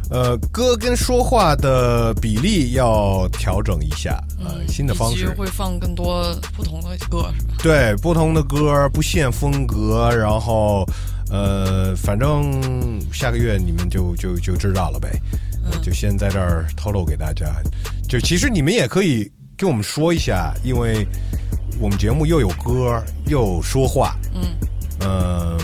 [0.10, 7.54] 呃，歌跟说话的比例要调整一下，呃，新的方式会放更多不同的歌，是吧？
[7.62, 10.84] 对，不同的歌不限风格，然后
[11.30, 15.12] 呃，反正下个月你们就就就知道了呗，
[15.64, 17.46] 呃就先在这儿透露给大家。
[18.10, 21.06] 就其实你们也可以跟我们说一下，因为
[21.80, 24.42] 我们节目又有歌又说话，嗯，
[25.00, 25.58] 呃，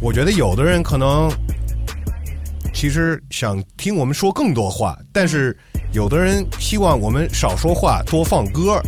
[0.00, 1.30] 我觉得有的人可能
[2.74, 5.56] 其实想听我们说更多话，但是
[5.92, 8.80] 有的人希望我们少说话，多放歌，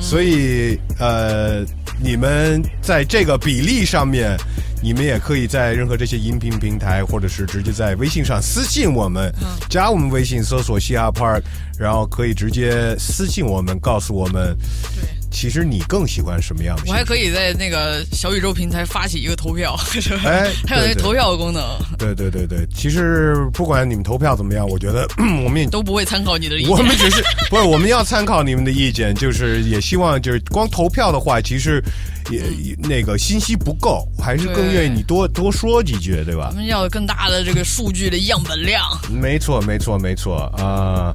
[0.00, 1.64] 所以呃，
[2.02, 4.36] 你们在这个比例上面，
[4.82, 9.32] 你们也可以在任何这些音频平台，或者是直接在微信上私信我们，
[9.68, 11.42] 加我们微信搜索西亚 Park，
[11.78, 14.56] 然后可以直接私信我们，告诉我们，
[14.94, 15.19] 对。
[15.30, 20.22] 其实你更喜欢什么样的我还可以在那个小宇宙平台发起一个投票， 是吧？
[20.24, 21.62] 哎 还有那投票的功能，
[21.98, 25.06] 对对对对，其实不管你们投票怎么样，我觉得
[25.44, 26.70] 我们也都不会参考你的意见。
[26.70, 31.82] 我们只是 不是我们要参考你们的意见，就是也希望就是光投票的话，其实
[32.30, 36.56] 也也那个信息不够，还是更愿意你多多说几句，对吧我？
[36.56, 38.82] 们要有更大的这个数据的样本量。
[39.10, 40.60] 没错，没错，没错啊。
[40.60, 41.12] 呃，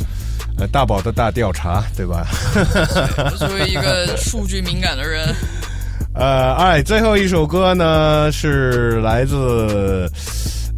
[0.71, 2.25] 大宝的大调查，对吧？
[3.37, 5.33] 作为一个数据敏感的人，
[6.15, 10.09] 呃，哎，最后一首歌呢是来自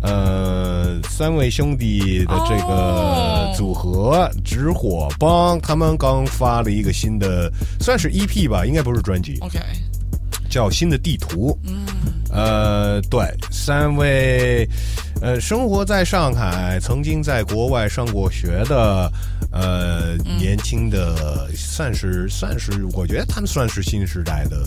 [0.02, 3.54] 呃三位兄弟的这个哦。
[3.56, 9.58] 组合直火帮，他们刚发了一个新的，算是 EP 吧，应该不是专辑，OK，
[10.50, 11.58] 叫《新的地图》。
[11.70, 11.86] 嗯，
[12.32, 14.68] 呃，对，三位
[15.22, 19.12] 呃生活在上海，曾经在国外上过学的，
[19.52, 24.58] 呃，年轻的，算是算是，我觉得他们算是新时代的。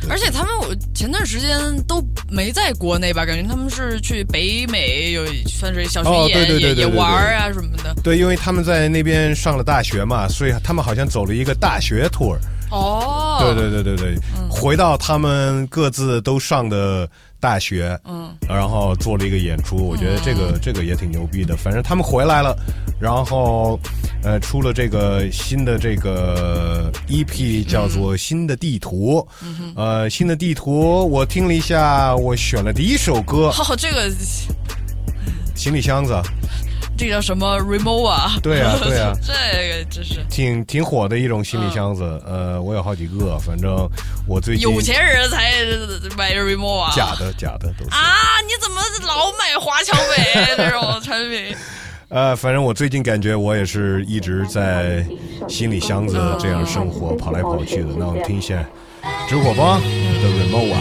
[0.00, 7.92] 对而且他们我前段时间都没在国内吧，感觉他们是去北美有算是小哦巡演，也也对对对对对玩儿啊什么的。
[8.02, 12.38] 对，因为他们在那边上了大学嘛，所以他们好像走了一个大学 tour。
[12.70, 14.18] 哦，对对对对对，
[14.50, 17.08] 回到他们各自都上的
[17.40, 21.56] 大学，嗯，然后做了一个演出，我觉得这个、这个也挺牛逼的。
[21.56, 22.56] 反正他们回来了，
[23.00, 23.78] 然后
[24.22, 29.26] 呃出了这个新的这个 EP，叫做《新的地图》。
[29.74, 34.10] 呃，新的地图，我听了一下，我选了第一首歌《哦，这个。
[35.54, 36.12] 行李箱子》。
[36.98, 38.40] 这叫什么 Remova？
[38.40, 43.88] 对啊 对啊这个真是挺挺火的一种行李箱子，呃，我有好几个，反正
[44.26, 45.52] 我最近有钱人才
[46.16, 46.92] 买 Remova。
[46.94, 48.40] 假的假的都是，啊！
[48.44, 51.54] 你怎么老买华强北这种产品？
[52.10, 55.06] 呃，反正我最近感觉我也是一直在
[55.46, 57.88] 行李箱子这样生活，跑来跑去的。
[57.96, 58.64] 那我们听一下
[59.28, 59.86] 直火帮的
[60.28, 60.78] Remova。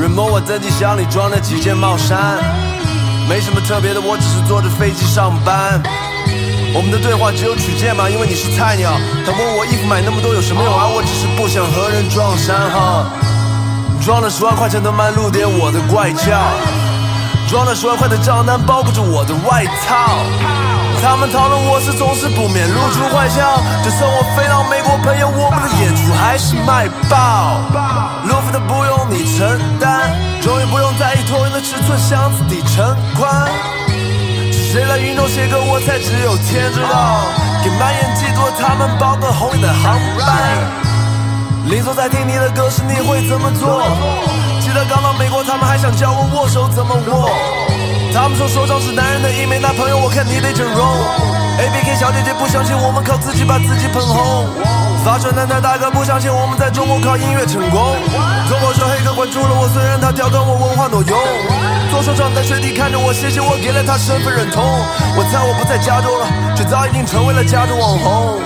[0.00, 2.38] Remova 登机箱里装了几件帽衫，
[3.28, 5.78] 没什么特别的，我只是坐着飞机上班。
[6.72, 8.92] 我们的对话只有取件嘛，因为你是菜鸟。
[9.26, 10.88] 他问我衣服买那么多有什么用啊？
[10.88, 13.12] 我只是不想和人撞衫哈。
[14.02, 16.32] 装了十万块钱的慢路点，我的怪叫。
[17.46, 20.24] 装了十万块的账单包不住我的外套。
[21.02, 23.60] 他们讨论我是总是不免露出坏笑。
[23.84, 27.60] 就算我飞到美国，朋友，我们的演出还是卖爆。
[28.24, 29.44] 路费的不用你承
[31.60, 33.48] 尺寸，箱子底成宽。
[34.52, 37.24] 是谁来云中写歌，我才只有天知道。
[37.62, 40.28] 给满眼嫉妒的他们包个红眼的航班。
[41.66, 43.82] 邻座在听你的歌时，你会怎么做？
[44.60, 47.28] 记得刚到美国，他们还想教我握手怎么握。
[48.12, 50.86] 他们说说唱是男人的一枚，那朋友我看你得整容。
[51.58, 54.46] A B K 小姐姐不相信我们靠自己把自己捧红，
[55.04, 57.96] 发传单的大哥不相信我们在中国靠音乐成功。
[58.48, 61.18] 脱口秀黑客关注了我，虽然他调侃我文化挪用。
[61.90, 64.62] 做说唱在水底看着我，谢谢我给了他身份认同。
[65.16, 68.40] 我猜我不在加州了，却早已经成为了加州网红。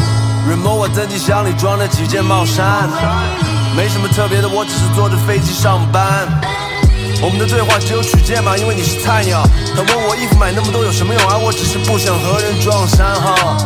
[0.48, 2.88] Remova 登机箱里装了几件帽衫，
[3.76, 6.28] 没什么特别的，我只是坐着飞机上班。
[7.24, 9.42] 我们的对话只有取件码，因为你是菜鸟。
[9.74, 11.38] 他问我衣服买那么多有什么用而？
[11.38, 13.56] 我只是不想和人撞衫哈。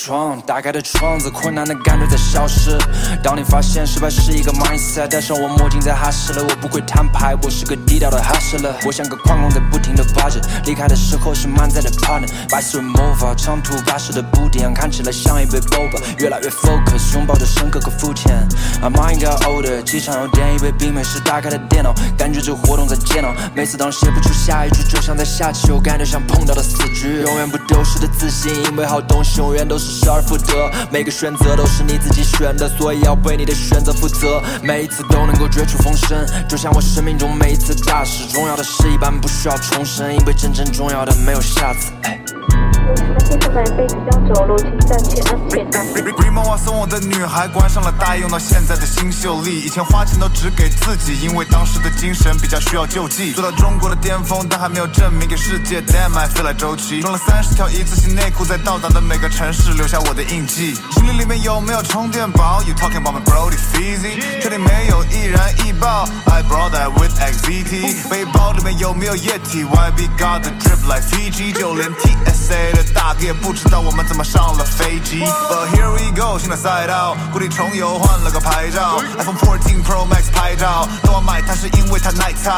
[0.00, 2.78] 窗，打开的窗子，困难的感觉在消失。
[3.20, 8.72] 当你发现失败是一个 mindset，戴上我墨镜在哈士了，我不会摊牌，我是个低调的哈士了。
[8.86, 18.32] 我像个矿工在不停的发掘，离开的时候是满载的 partner，白色魔法，长途跋涉的布丁，看起来像一杯 boba，越来越 focus，拥抱着深刻和肤浅。
[18.80, 23.34] I mind got older，机场又点一杯冰美式，打开了电脑，感觉这活动在煎熬。
[23.52, 27.20] 每次当写不出下一句，就像在下棋，我感觉像碰到了死局。
[27.22, 30.70] 永远不丢失的自信，因为好东西永远都是失而复得。
[30.90, 34.40] 每个选择都是你自己选的，所以要为你的选择负责。
[34.62, 38.28] 每一次都能够绝处逢生，就像我生命中每一次大事。
[38.28, 41.90] 重要的事一般不需要重申，因为真正重要的没有下次。
[42.02, 43.07] 哎。
[43.24, 45.80] 现在被子将走路，请暂且安全带。
[46.18, 49.60] Remo 啊，送我的女孩关上了带，用到现在的新秀丽。
[49.60, 53.32] 以前花钱都只给自己，因为当时的精神比较需要救济。
[53.32, 55.80] 做到中国的巅峰，但还没有证明给世界。
[55.82, 60.74] Damn I feel like 周琦，装了三十条一次性内裤，在到达的每个城市留下我的印记。
[60.92, 64.40] 行李里面有没有充电宝？You talking about my Brody Fizzy？
[64.40, 68.08] 确定没有易燃易爆？I brought that with XZT。
[68.08, 71.52] 背包里面有没有液体？YB got the drip like Fiji。
[71.52, 75.20] 就连 TSA 的大哥也不知道我们怎么上了飞机。
[75.20, 82.52] But here we go，新的赛道，故地重游换了个牌照，iPhone 14 Pro Max 拍照，都要买它是因为它耐操。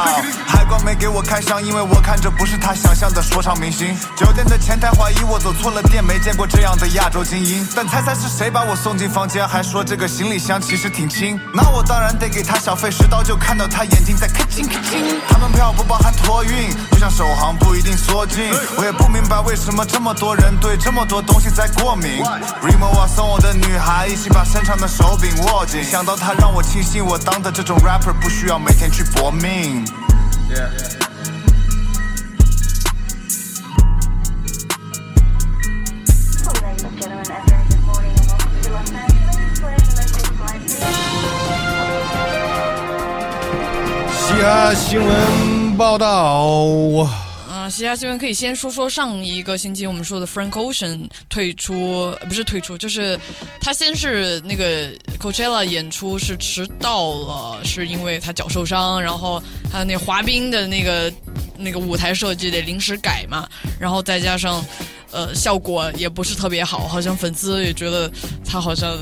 [0.47, 3.97] 海关没给我开箱，因为我看着不是他想象的说唱明星。
[4.17, 7.67] 酒店的前台怀疑我走错了店，没见过这样的亚洲精英。
[7.75, 11.39] 但猜猜是谁把我送进房间，还说这个行李箱其实挺轻。
[11.55, 15.21] 那我当然得给他小费，十刀就看到他眼睛在咔叽咔叽。
[15.29, 18.51] 他们票不包含托运，就像首航不一定缩进。
[18.77, 22.23] 我也不明白为什么这么多人对这么多东西在过敏。
[22.63, 29.85] Remo 啊，送我的女孩一起把身上的手柄握紧，想到她让我庆幸我当的这种 rapper 不需要每天去搏命。
[44.13, 46.47] 嘻哈新闻报道，
[47.71, 53.19] 其他新闻可以先说说上一个星期我们说的 Frank Ocean 退出，不是退出，就是
[53.61, 61.13] 他先是那个 Coachella 演出是迟到了，是因为他脚受伤，然后他那滑冰的那个
[61.57, 64.65] 那个舞台设计得临时改嘛，然后再加上
[65.13, 68.11] 呃效果也不是特别好，好像粉丝也觉得
[68.45, 68.99] 他好像。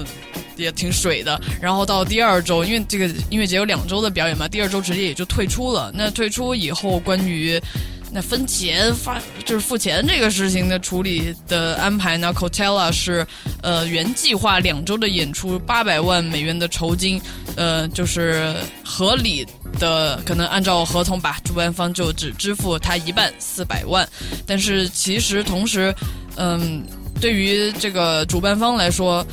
[0.57, 5.93] 也挺水的，然后到第二周，因为这个音乐节有两周的表演嘛，第二周直接也就退出了。
[5.95, 7.63] 那退出以后，关于
[8.11, 13.27] 那分钱发就是付钱这个事情的处理的安排呢，Coachella 是
[13.63, 17.21] 呃原计划两周的演出八百万美元的酬金，
[17.55, 19.47] 呃就是合理
[19.79, 24.09] 的，可能按照合同吧，主办方就只支付他一半四百万，
[24.47, 25.95] 但是其实同时，
[26.37, 26.83] 嗯，
[27.21, 29.27] 对于这个主办方来说。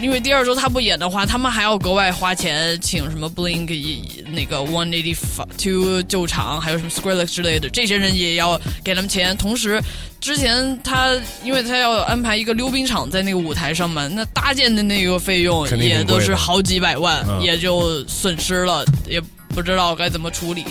[0.00, 5.16] 因为第二周他不演的话，他们还要格外花钱请什么 Blink 那个 One Eighty
[5.56, 9.36] Two 救场，还有什么 Skrillex 之类的，这些人也要给他们钱。
[9.36, 9.82] 同时，
[10.20, 20.64] 之前他因为他要安排一个溜冰场在那个舞台上嘛，那搭建的那个费用也都是好几百万，也就损失了，也不知道该怎么处理，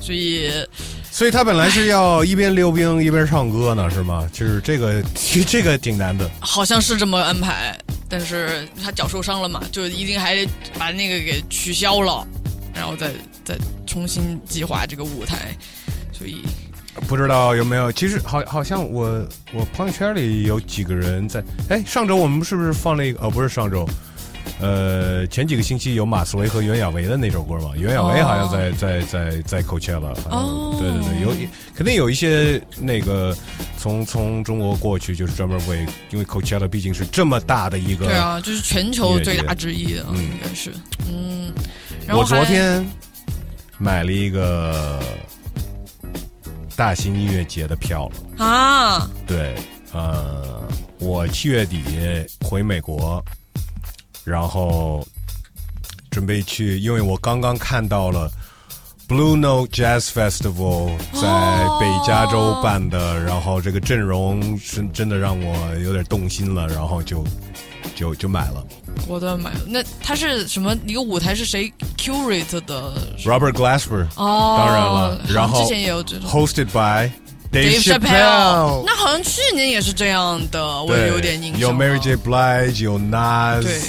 [0.00, 0.50] 所以。
[1.10, 4.28] 所以他本来是要一边溜冰一边唱歌呢，是吗？
[4.32, 5.00] 就是这个，
[5.46, 6.28] 这个挺难的。
[6.40, 7.78] 好像是这么安排，
[8.16, 10.48] 但是他脚受伤了嘛，就一定还得
[10.78, 12.24] 把那个给取消了，
[12.72, 13.10] 然后再
[13.44, 15.52] 再重新计划这个舞台，
[16.12, 16.36] 所以
[17.08, 17.90] 不知道有没有？
[17.90, 21.42] 其实好，好像我我朋友圈里有几个人在。
[21.68, 23.26] 哎，上周我们是不是放了一个？
[23.26, 23.84] 哦，不是上周，
[24.60, 27.72] 呃，前几个星期有马思唯和袁娅维的那首歌嘛？
[27.76, 30.14] 袁娅维好像在、在在在 Coachella，
[30.78, 33.36] 对对对，有一肯定有一些那个
[33.76, 40.72] 从从中国过去，就是专门为，因为 Coachella 毕竟是这么大的一个，对啊，就是全球最大之一啊，嗯应该是，
[41.10, 41.52] 嗯，
[42.06, 42.86] 然后我昨天
[43.76, 45.02] 买了一个
[46.76, 48.44] 大型音乐节的票了。
[48.44, 49.56] 啊，对，
[49.92, 50.62] 呃，
[51.00, 51.82] 我七月底
[52.40, 53.22] 回美国，
[54.24, 55.06] 然后
[56.10, 58.30] 准备去，因为我刚刚看到了
[59.06, 67.22] Blue Note Jazz Festival 在北加州办的，然后这个阵容是真的让我有点动心了，然后就
[67.94, 68.64] 就就买了。
[69.06, 69.60] 我都买了。
[69.66, 72.94] 那他是什么一个舞台是谁 curate 的
[73.24, 77.10] ？Robert Glasper，哦当然了，然后之前也有这种 hosted by
[77.52, 81.60] Dave Chappelle，Chappelle，那好像去年也是这样的，我也有点印象。
[81.60, 82.16] 有 Mary J.
[82.16, 83.80] Blige，有 Nas，对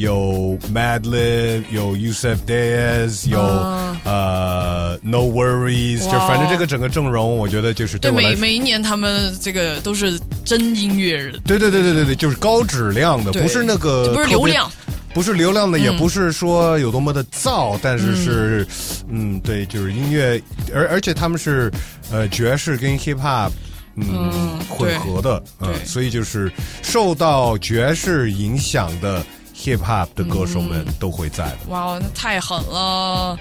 [0.00, 8.34] 有 Madlib，有 Yusef Diaz，有、啊呃 No Worries，就反正这个整个阵容，我觉得就是对，每。
[8.34, 14.70] 每一年他们这个都是真音乐人，对对对对对对，就是高质量的，不是那个不是流量，
[15.12, 18.66] 不是流量的，也嗯不是说有多么的燥，但是是，
[19.10, 20.40] 嗯对，就是音乐，
[20.74, 21.70] 而而且他们是
[22.10, 23.50] 呃爵士跟 hip hop。
[23.96, 29.22] 嗯，嗯混合的，嗯对，所以就是受到爵士影响的
[29.60, 31.58] hip hop 的歌手们都会在的。
[31.68, 33.38] 哇，那太狠了！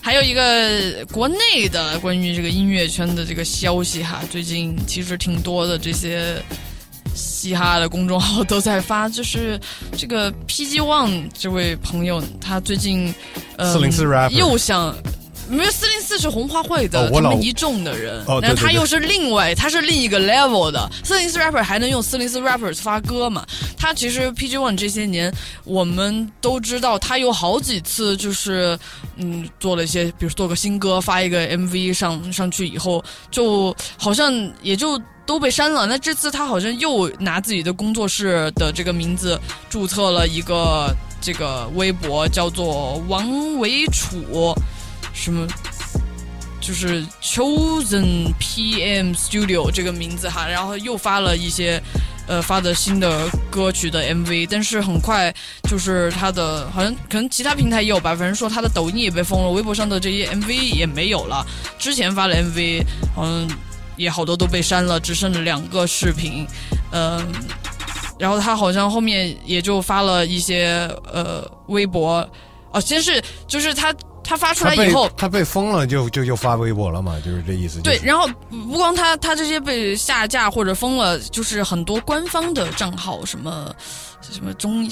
[0.00, 6.42] 还有一个国内的关于这个音乐圈的这个消息哈，最近其实挺多的这些
[7.14, 9.60] 嘻哈的公众号都在发， 就是
[9.96, 13.14] 这个 PG One 这位朋友，他最近
[13.56, 14.96] 呃四零四 rapper 又想。
[15.52, 20.90] 没有四零四是红花会的，哦我老他们一众的人，哦对对对然后他又是另外，他是另一个 level 的。
[21.04, 23.44] 四零四 rapper 还能用四零四 rappers 发歌嘛？
[23.76, 25.32] 他其实 PG One 这些年，
[25.64, 28.78] 我们都知道他有好几次就是
[29.16, 34.32] 嗯做了一些，比如做个新歌，发一个 MV 上上去以后，就好像
[34.62, 35.00] 也就。
[35.24, 35.86] 都被删了。
[35.86, 39.40] 那这次他好像又拿自己的工作室的这个名字
[39.70, 44.52] 注册了一个这个微博，叫做王维楚，
[45.12, 45.46] 什么
[46.60, 51.82] 就是 Chosen PM Studio 这个名字哈，然后又发了一些
[52.28, 55.34] 呃发的新的歌曲的 MV，但是很快
[55.68, 61.44] 就是他的好像可能其他平台也有吧，反正说他的抖音也被封了，微博上的这些 MV 也没有了，
[61.80, 63.50] 之前发的 MV 好像
[63.96, 66.46] 也好多都被删了，只剩了两个视频，
[66.92, 67.26] 嗯、
[68.18, 72.24] 然后他好像后面也就发了一些呃微博，
[72.70, 73.92] 哦，先是就是他
[74.24, 77.80] 他发出来以后，他被封了就，就就发微博了嘛，就是这意思。
[77.80, 83.74] 对，就是然后不光他他这些被下架或者封了，就是很多官方的账号，什么
[84.20, 84.88] 什么中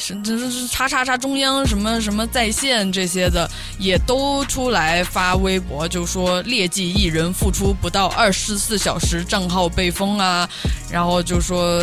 [0.70, 10.48] 叉叉叉中央什么什么在线这些的，也都出来发微博，就说劣迹艺人复出不到二十四小时账号被封啊，
[10.90, 11.80] 然后就说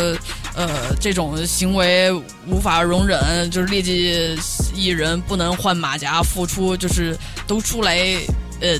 [0.54, 2.12] 呃这种行为
[2.46, 4.36] 无法容忍，就是劣迹
[4.74, 7.96] 艺人不能换马甲复出，就是都出来
[8.60, 8.78] 呃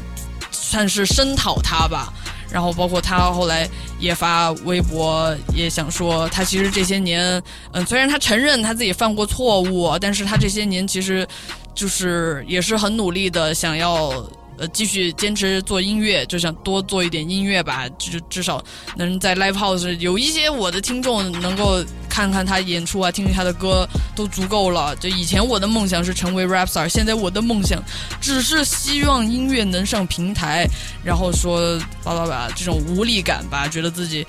[0.51, 2.13] 算是声讨他吧。
[2.51, 3.69] 然后包括他后来
[4.01, 7.43] 也发微博，也想说他其实这些年，
[7.73, 11.29] 嗯，虽然他承认他自己犯过错误，但是他这些年其实
[11.75, 14.27] 就是也是很努力的，想要
[14.59, 18.63] 呃继续坚持做音乐，就想多做一点音乐吧，就至少
[18.97, 24.95] 能在 live house 有一些我的听众能够看看他演出啊，听听他的歌都足够了。
[24.97, 27.83] 就以前我的梦想是成为 rap star，现在我的梦想
[28.21, 30.67] 只是希望音乐能上平台，
[31.05, 34.27] 然后说叭叭叭这种无力感吧，觉得自己。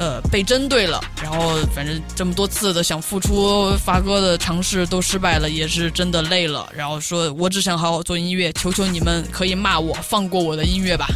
[0.00, 6.66] 呃，被针对了，然后反正这么多次的想复出发哥的尝试都失败了，也是真的累了。
[6.74, 11.06] 然后说，我只想好好做音乐，求求你们可以骂我，放过我的音乐吧。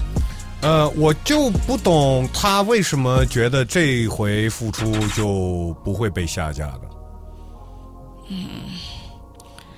[0.61, 6.80] 呃，我就不懂他为什么觉得这回复出就不会被下架的，
[8.28, 8.47] 嗯，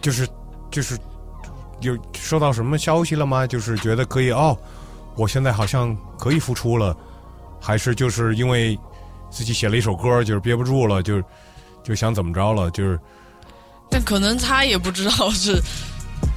[0.02, 0.28] 就是
[0.68, 0.98] 就是
[1.80, 3.46] 有收到什么消息了吗？
[3.46, 4.59] 就是觉得可以哦，
[5.14, 6.96] 我现在好像可以复出了，
[7.61, 8.76] 还是就是因为
[9.37, 11.22] 自己写了一首歌，就是憋不住了，就
[11.84, 12.99] 就想怎么着了，就是
[13.91, 15.61] 但可能他也不知道是，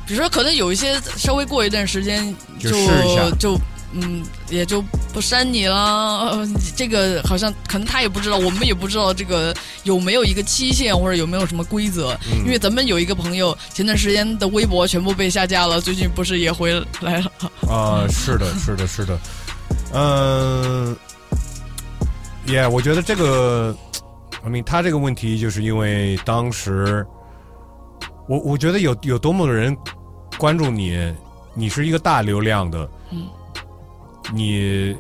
[0.06, 2.70] 比如说可能有一些稍微过一段时间就
[3.40, 3.58] 就
[3.94, 4.84] 嗯也就
[5.14, 5.76] 不删你了。
[5.78, 12.12] 呃这个好像可能他也不知道，我们也不知道这个有没有一个期限或者有没有什么规则。
[12.34, 17.32] 嗯因为咱们有一个朋友前段时间的微博全部被下架了，最近不是也回来了？
[17.70, 19.18] 啊、是的，是的，是的，
[19.94, 20.96] 嗯、
[22.50, 23.76] 也、我觉得这个，
[24.44, 27.06] I mean，他这个问题就是因为当时，
[28.28, 29.76] 我我觉得有有多么的人
[30.38, 31.14] 关注你，
[31.54, 33.28] 你是一个大流量的，嗯，
[34.34, 34.96] 你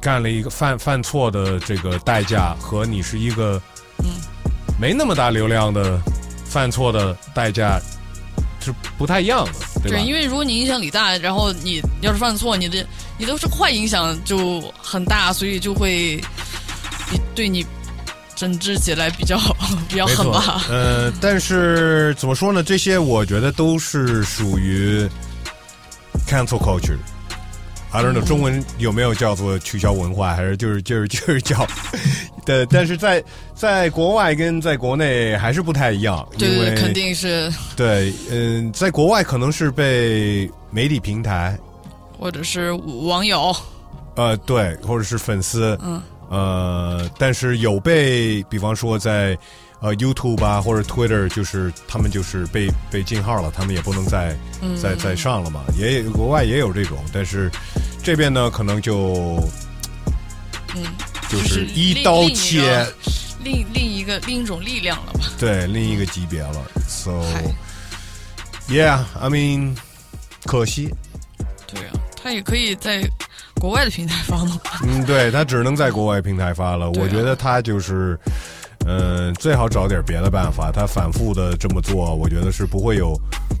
[0.00, 3.60] 干了一个犯犯错的这个代价和你是一个
[3.98, 4.06] 嗯
[4.80, 6.00] 没那么大流量的
[6.44, 7.78] 犯错的代价
[8.60, 9.52] 是不太一样的，
[9.82, 9.98] 对吧？
[9.98, 12.86] 因为如果你影响力大，然后你要是犯错，你的
[13.18, 16.22] 你都是坏影响就很大，所以就会
[17.10, 17.66] 比对你
[18.36, 19.38] 整治起来比较
[19.88, 20.62] 比较狠吧。
[20.70, 22.62] 呃，但是怎么说呢？
[22.62, 25.06] 这些我觉得都是属于
[26.26, 26.96] cancel culture。
[27.92, 31.66] I don't know，、嗯中文有没有叫做取消文化，还是就是就是就是叫
[32.46, 32.64] 的？
[32.66, 41.58] 但是在在国外跟在国内还是不太一样，对对，因为肯定是，对，嗯，在国外可能是被媒体平台，
[42.16, 43.54] 或者是网友，
[44.14, 46.00] 呃，对，或者是粉丝，嗯，
[46.30, 49.36] 呃，但是有被，比方说在
[49.80, 55.64] 呃 YouTube 啊或者 Twitter，就是他们就是被被禁号了，他们也不能再嗯再再上了嘛。
[55.76, 57.50] 也国外也有这种，但是
[58.00, 59.42] 这边呢可能就
[60.76, 60.84] 嗯，
[61.28, 62.86] 就是一刀切，
[63.42, 65.20] 另另一个另一种力量了吧？
[65.36, 66.62] 对另一个级别了。
[66.86, 67.24] So
[68.68, 69.76] yeah, I mean，
[70.44, 70.94] 可惜，
[71.66, 73.02] 对啊，他也可以在
[73.60, 74.58] 国外的平台发了？
[74.82, 76.90] 嗯，对他只能在国外平台发了。
[76.92, 78.18] 我觉得他就是，
[78.86, 80.72] 嗯、最好找点别的办法。
[80.72, 83.14] 他反复的这么做，我觉得是不会有，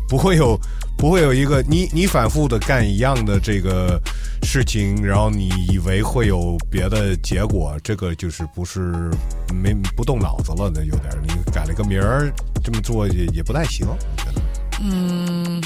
[0.08, 0.58] 不会有，
[0.96, 4.00] 不会有一个你你反复的干一样的这个
[4.42, 9.10] 事情，然后你以为会有别的结果，这个就是不是
[9.52, 12.32] 没不动脑子了，那有点儿你改了个名儿
[12.64, 14.40] 这么做也也不太行，我觉得。
[14.82, 15.62] 嗯，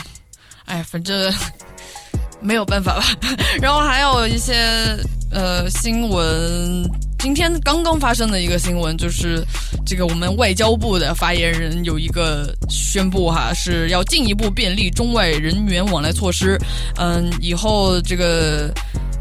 [0.65, 1.33] 哎，反正
[2.45, 3.05] 没有办法吧。
[3.61, 4.55] 然后还有一些
[5.33, 6.89] 呃新闻，
[7.19, 9.45] 今天刚刚发生的一个新闻，就是
[9.85, 16.59] 这个我们外交部的发言人有一个宣布哈，是要进一步便利中外人员往来措施。
[16.97, 18.71] 嗯，以后这个。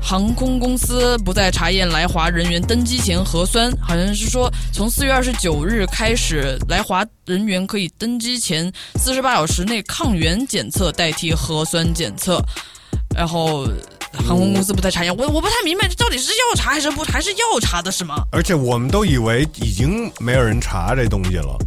[0.05, 12.43] 航空公司不再查验来华人员登机前核酸，好像是说从四月二十九日开始，来华人员可以登机前四十八小时内抗原检测代替核酸检测，
[13.15, 13.65] 然后
[14.13, 15.15] 航空公司不太查验。
[15.15, 18.23] 我我不太明白，这到底是要查还是不还是要查的是吗？
[18.31, 21.57] 而且我们都以为已经没有人查这东西了。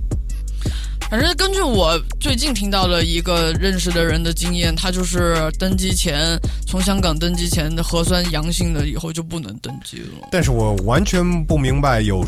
[1.08, 6.36] 反正根据我最近听到的一个认识的人的经验，他就是登机前
[6.66, 10.26] 从香港登机前的核酸阳性的，以后就不能登机了。
[10.32, 12.24] 但是我完全不明白有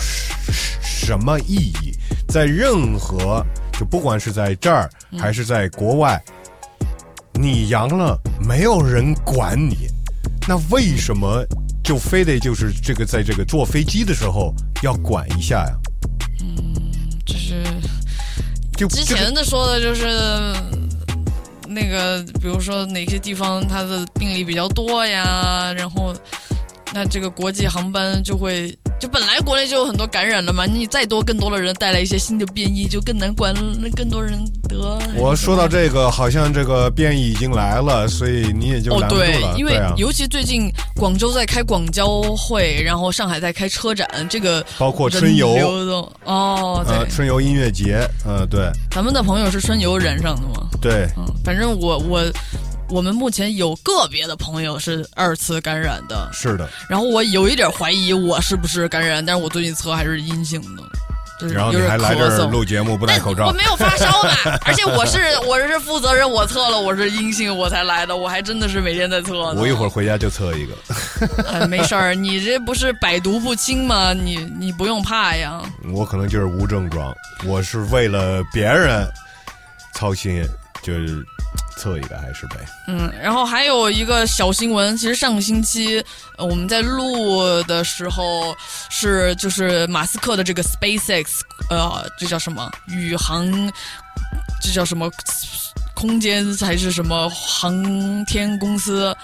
[0.81, 1.93] 什么意义，
[2.29, 4.89] 在任何就不管是在这儿
[5.19, 6.23] 还是在国外，
[7.41, 9.89] 你阳了，没有人管你，
[10.47, 11.45] 那为什么
[11.83, 15.73] 就非得就是这个在这个坐飞机的时候要管一下呀？
[16.41, 16.75] 嗯，
[17.25, 17.63] 就是
[18.77, 20.07] 就之前的说的就是。
[21.71, 26.15] 那个，比如说哪些地方它的病例比较多呀，然后
[26.93, 34.99] 那这个国际航班就会，就本来国内就有很多感染了嘛，你再多更多的人带来一些新的变异，就更难管，那更多人得。
[35.17, 39.05] 我说到这个，好像这个变异已经来了，所以你也就哦。
[39.09, 45.49] 对，因为啊、尤其最近广州在开广交会，然后上海在开车展，这个包括春游
[46.25, 50.69] 哦，对、呃，春游音乐节，呃，对，咱们的朋友是春游染上的吗？
[50.81, 52.23] 对，嗯，反正我我
[52.89, 56.69] 我们目前有个别的朋友是二次感染的，是的。
[56.89, 60.83] 然后我有一点怀疑我是不是感染，但是我最近测还是阴性的。
[61.39, 63.47] 就是然后你还来这儿录节目不戴口罩？
[63.47, 64.59] 我没有发烧吧？
[64.67, 68.17] 而且我是我是负责人，我测了我是阴性，我才来的。
[68.17, 69.61] 我还真的是每天在测呢。
[69.61, 70.75] 我一会儿回家就测一个。
[71.47, 74.13] 哎，没事儿，你这不是百毒不侵吗？
[74.13, 75.63] 你你不用怕呀。
[75.93, 77.15] 我可能就是无症状，
[77.45, 79.07] 我是为了别人
[79.95, 80.45] 操心，
[80.83, 81.25] 就是
[81.77, 82.57] 测一个还是呗。
[82.87, 86.05] 嗯，然后还有一个小新闻，其实上个星期、
[86.37, 88.57] 我们在录的时候
[88.91, 91.41] 是就是马斯克的这个 SpaceX，
[91.71, 93.47] 呃，这叫什么宇航，
[94.61, 95.11] 这叫什么
[95.95, 99.17] 空间还是什么航天公司？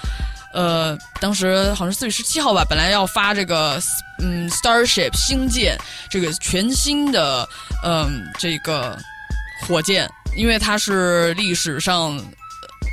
[0.53, 3.83] 呃，当时好像是四月十七号吧，本来要发这个
[4.21, 5.77] 嗯 Starship 星舰
[6.09, 7.49] 这个全新的
[7.83, 8.97] 嗯这个
[9.67, 12.23] 火箭，因为它是历史上。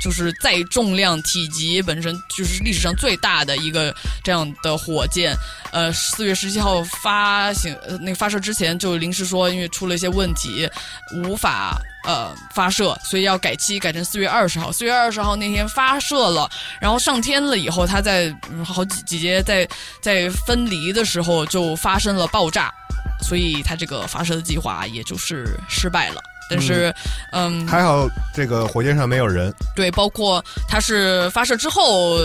[0.00, 3.94] 就是载重量、体积本身就是历史上最大的一个
[4.24, 5.32] 这样的火箭，
[5.70, 10.68] 呃，四月十七号发行呃那个发射之前就临时说，因为出了一些问题，
[11.14, 14.72] 无法呃发射，所以要改期，改成四月二十号。
[14.72, 16.50] 四月二十号那天发射了，
[16.80, 19.68] 然后上天了以后，它在、好几几节在
[20.00, 22.74] 在分离的时候就发生了爆炸，
[23.22, 26.20] 所以它这个发射的计划也就是失败了。
[26.52, 26.94] 但是，
[27.30, 29.52] 嗯，还好这个火箭上没有人。
[29.74, 32.18] 对，包括它是发射之后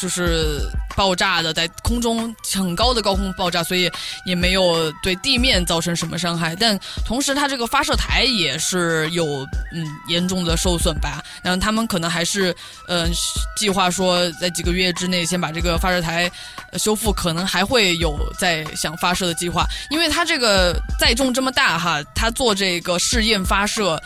[0.00, 0.60] 就是
[0.96, 3.90] 爆炸的，在空中很高的高空爆炸，所以
[4.24, 6.54] 也没有对地面造成什么伤害。
[6.54, 9.24] 但同时，它这个发射台也是有
[9.72, 11.22] 嗯严重的受损吧。
[11.42, 12.54] 然后他们可能还是
[12.88, 13.10] 嗯、
[13.56, 16.30] 计划说，在几个月之内先把这个发射台
[16.78, 24.00] 修复，可能还会有在想发射的计划，因为它这个载重这么大哈，它做这个试验发射。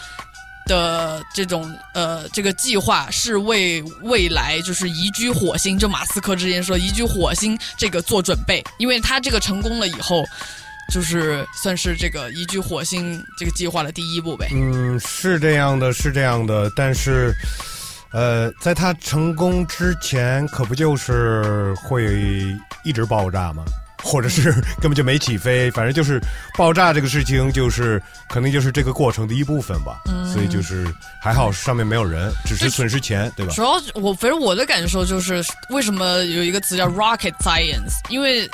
[0.71, 10.25] 的这种呃，这个计划是为未来就是移居火星，就马斯克之前说移居火星这个做准备，因为他这个成功了以后，
[10.95, 14.49] 就是算是这个移居火星这个计划的第一步呗。
[14.53, 17.35] 嗯，是这样的，是这样的，但是，
[18.13, 23.65] 呃，在他成功之前，可不就是会一直爆炸吗？
[24.03, 26.21] 或者是 根本就没起飞，反正就是
[26.57, 30.01] 爆炸这个事情，就是可能就是这个过程的一部分吧。
[30.07, 30.87] 嗯所以就是
[31.21, 33.63] 还好上面没有人，只是损失钱，对吧主？
[33.63, 37.99] 要我反正我的感受就是，为什么有一个词叫 rocket science？
[38.09, 38.49] 因为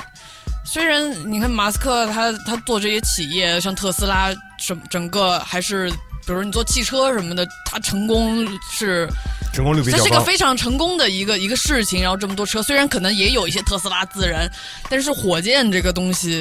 [0.65, 5.91] 虽然你看马斯克他他做这些企业，像特斯拉，整整个还是。
[6.25, 9.07] 比如你做汽车什么的，他成功是
[9.53, 10.03] 成功率比较高。
[10.03, 12.01] 这是一个非常成功的一个一个事情。
[12.01, 14.49] 然后这么多车，虽然可能也有一些特斯拉自燃，
[14.89, 16.39] 但是火箭这个东西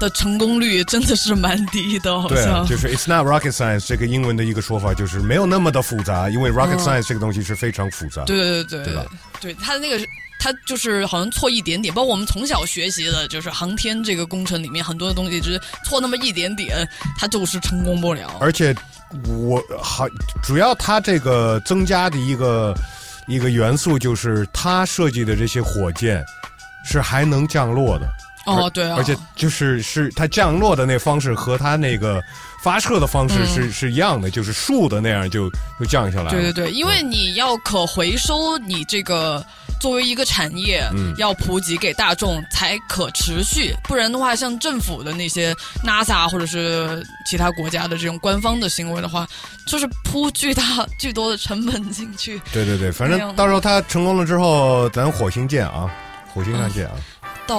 [0.00, 8.24] 的成功率真的是蛮低的，好像。，就是 it's not rocket science 这个英文的一个说法，就是没有那么的复杂，因为 rocket 嗯 science 这个东西是非常复杂。
[8.24, 9.04] 对对对对吧？
[9.40, 9.98] 对，他的那个
[10.38, 18.38] 他就是好像错一点点，包括我们从小学习的，就是航天这个工程里面很多的东西，就是错那么一点点，它就是成功不了。
[18.40, 18.74] 而且
[19.26, 20.06] 我好
[20.42, 22.74] 主要它这个增加的一个
[23.26, 26.24] 一个元素就是它设计的这些火箭
[26.84, 28.06] 是还能降落的。
[28.46, 32.22] 哦对啊而且就是是它降落的那方式和它那个
[32.66, 35.48] 发射的方式嗯是、是一样的，就是竖的那样就
[35.78, 36.30] 就降下来了。
[36.30, 39.40] 对对对，因为你要可回收，你这个
[39.80, 45.54] 作为一个产业，嗯要普及给大众才可持续，不然的话，像政府的那些
[45.84, 49.24] NASA 或者是其他国家的这种官方的行为的话，
[49.64, 52.42] 就是铺巨大巨多的成本进去。
[52.52, 55.88] 对对对，反正到时候它成功了之后，咱火星见啊，
[56.34, 56.94] 火星上见啊。
[57.46, 57.58] 到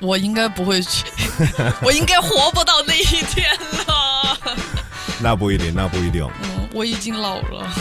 [0.00, 1.04] 我应该不会去，
[1.82, 3.46] 我应该活不到那一天
[3.86, 4.38] 了。
[5.20, 6.28] 那不一定，那不一定。
[6.42, 7.72] 嗯，我已经老了。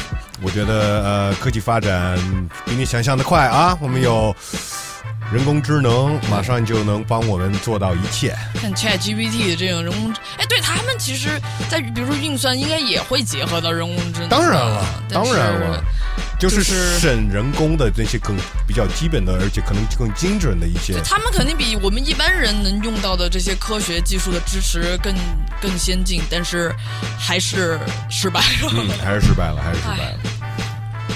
[0.43, 2.17] 我觉得呃，科技发展
[2.65, 3.77] 比你想象的快啊！
[3.79, 4.35] 我们有
[5.31, 8.35] 人工智能，马上就能帮我们做到一切。
[8.61, 14.29] 像 Chat GPT 的这种人工智，哎，对他们其实，在比如说运算，应该也会结合到人工智能。
[14.29, 15.81] 当然了，当然了，
[16.37, 18.35] 就是就是省人工的那些更
[18.67, 20.99] 比较基本的，而且可能更精准的一些。
[21.01, 25.15] 他们肯定比我们一般人能用到的这些科学技术的支持更
[25.61, 26.75] 更先进，但是
[27.17, 27.79] 还是
[28.09, 28.71] 失败了。
[28.73, 30.17] 嗯，还是失败了，还是失败了。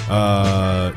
[0.07, 0.91] 呃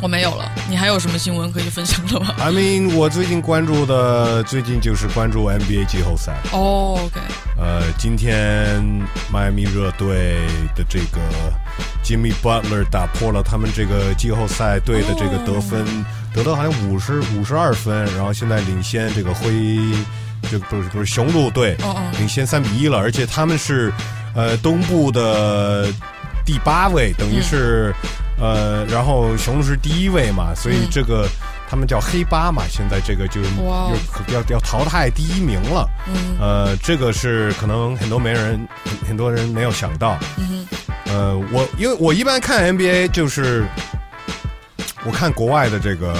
[0.00, 6.36] 我没有了，你还有什么新闻可以分享的吗？，I mean，我最近关注的，最近就是关注 NBA 季后赛。
[6.52, 7.20] 哦，OK，
[7.58, 8.80] 呃，今天
[9.32, 10.36] 迈阿密热队
[10.76, 11.20] 的这个
[12.04, 15.84] Jimmy Butler 打破了他们这个季后赛队的这个得分，
[16.32, 19.50] 得到好像五十五十二分，然后现在领先这个灰，
[20.48, 21.76] 这个不是不是雄鹿队，
[22.18, 23.92] 领先三比一了，而且他们是
[24.36, 25.92] 呃东部的
[26.46, 27.92] 第八位，等于是、
[28.40, 31.28] 呃，然后雄鹿是第一位嘛，所以这个。
[31.70, 33.92] 他们叫黑八嘛，现在这个就是要
[34.32, 35.86] 要要淘汰第一名了。
[36.06, 40.18] 嗯呃，这个是可能很多没人很很多人没有想到。
[40.38, 40.66] 嗯
[41.04, 43.66] 呃，我因为我一般看 NBA 就是
[45.04, 46.14] 我看国外的这个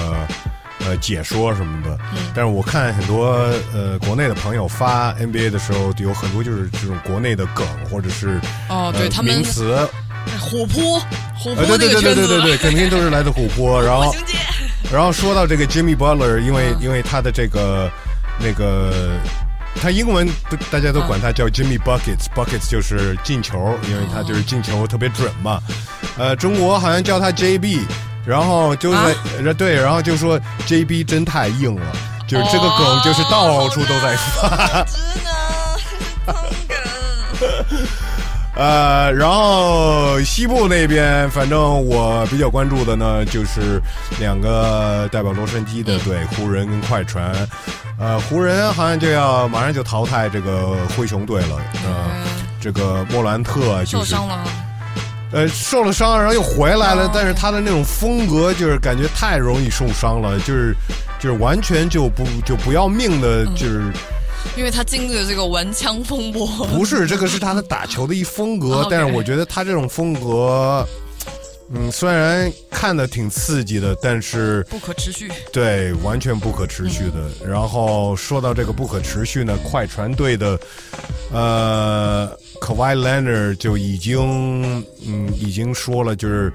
[0.81, 3.31] 呃解说什么的，嗯但是我看很多
[3.73, 9.89] 呃国内的朋友发 NBA 的时候，有很多就是这种国内的梗或者是哦对呃他们名词。
[10.39, 11.01] 虎扑，
[11.43, 13.69] 对对对个圈子，对对对对，肯定都是来自虎扑。
[13.81, 14.13] 然后，
[14.91, 17.89] 然后说到这个 Jimmy Butler，因为、因为他的这个
[18.37, 18.91] 那个，
[19.81, 25.61] 他英文都大家都管他叫 Jimmy Buckets，Buckets、就是进球，因为他就是进球特别准嘛。
[26.17, 27.81] 呃，中国好像叫他 JB，
[28.25, 28.97] 然后就是、
[29.43, 31.91] 呃对，然后就说 JB 真太硬了，
[32.27, 34.85] 就是这个梗就是到处都在发。
[38.59, 43.81] 呃，然后西部那边，反正我比较关注的呢，就是
[44.19, 47.33] 两个代表洛杉矶的队，湖人跟快船。
[47.97, 51.55] 呃，湖人好像就要马上就淘汰这个灰熊队了。
[51.85, 52.07] 呃，
[52.59, 54.43] 这个莫兰特就是受伤了。
[55.31, 60.75] 呃，受了伤，然后又回来了，但是他的那种风格就是感觉太容易受伤了，就是
[61.17, 63.83] 就是完全就不就不要命的，就是。
[64.57, 70.85] 因为他经历了这个玩枪风波，不是，这个是他的打球的一风格， 但是我觉得他这种风格，
[71.71, 75.31] 嗯，虽然看的挺刺激的，但是不可持续。
[75.53, 77.47] 对，完全不可持续的。
[77.47, 80.59] 然后说到这个不可持续呢，快船队的
[81.31, 86.51] 呃 Kawhi Leonard 就已经嗯已经说了，就是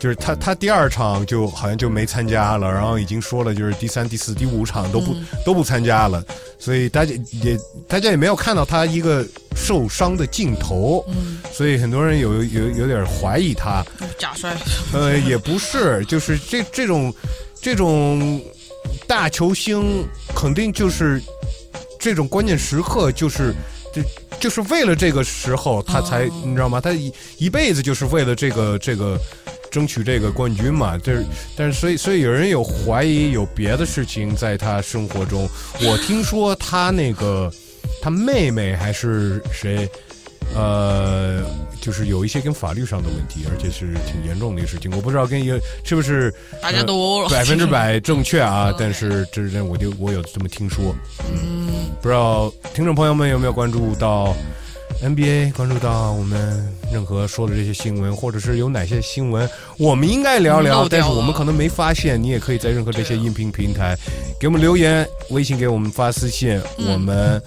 [0.00, 6.24] 就是他他第二场就好像就没参加了，然后已经说了，就是第三、第四、第五场都不、嗯都不参加了，
[6.58, 7.56] 所以大家也
[7.86, 13.84] 大家也没有看到他一个受伤的镜头，嗯所以很多人有有有点怀疑他。
[14.18, 14.55] 假摔。
[14.92, 17.14] 呃，也不是，就是这这种
[17.60, 18.40] 这种
[19.06, 21.20] 大球星，肯定就是
[21.98, 23.54] 这种关键时刻，就是
[23.92, 24.02] 就
[24.40, 26.80] 就是为了这个时候，他才、你知道吗？
[26.80, 29.18] 他一一辈子就是为了这个这个。
[29.68, 30.96] 争取这个冠军嘛。
[30.96, 35.46] 就是但是所以所以有人有怀疑有别的事情在他生活中。
[35.82, 37.52] 我听说他那个
[38.00, 39.86] 他妹妹还是谁，
[40.54, 41.42] 呃，
[41.80, 44.90] 就是有一些跟法律上的问题，而且是挺严重的一个事情。
[44.94, 46.32] 我不知道跟一个是不是
[46.62, 50.94] 大家都呃百分之百 正确啊，但是这这我就我有这么听说。
[51.30, 51.68] 嗯，
[52.00, 54.34] 不知道听众朋友们有没有关注到
[55.02, 62.22] NBA，关注到我们任何说的这些新闻，或者是有哪些新闻我们应该聊聊，但是我们可能没发现。
[62.22, 63.94] 你也可以在任何这些音频平台
[64.40, 67.42] 给我们留言，微信给我们发私信，嗯我们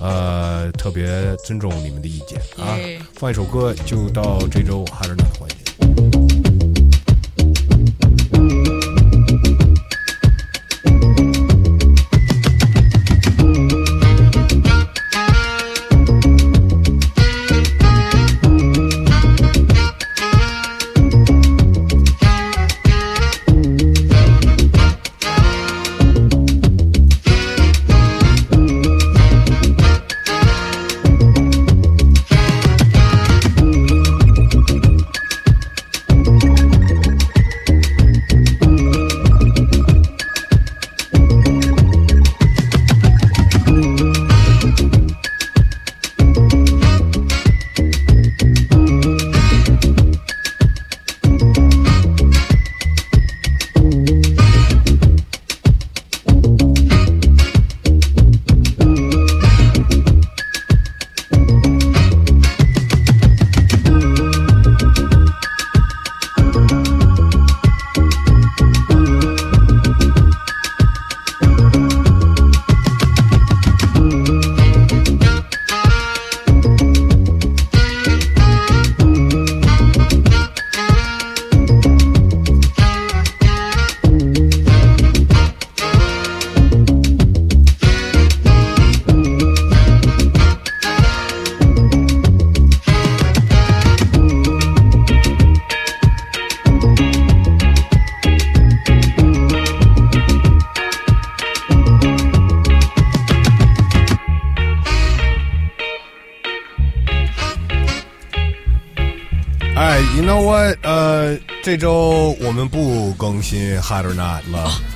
[0.00, 1.06] 呃特别
[1.44, 2.76] 尊重你们的意见啊。
[3.14, 6.25] 放一首歌就到这周哈日娜的环节。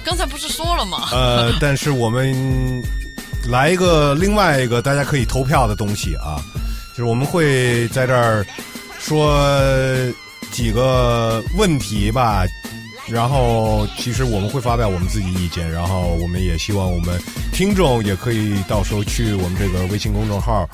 [0.05, 1.09] 刚才不是说了吗？
[1.13, 2.83] 呃，但是我们
[3.49, 6.43] 来一个另外一个大家可以投票的东西啊，
[6.91, 8.45] 就是我们会在这儿
[8.99, 9.49] 说
[10.51, 12.45] 几个问题吧，
[13.09, 17.21] 然后其实我们会发表我们自己意见，然后我们也希望我们
[17.53, 20.69] 听众也可以到时候去我们这个微信公众号。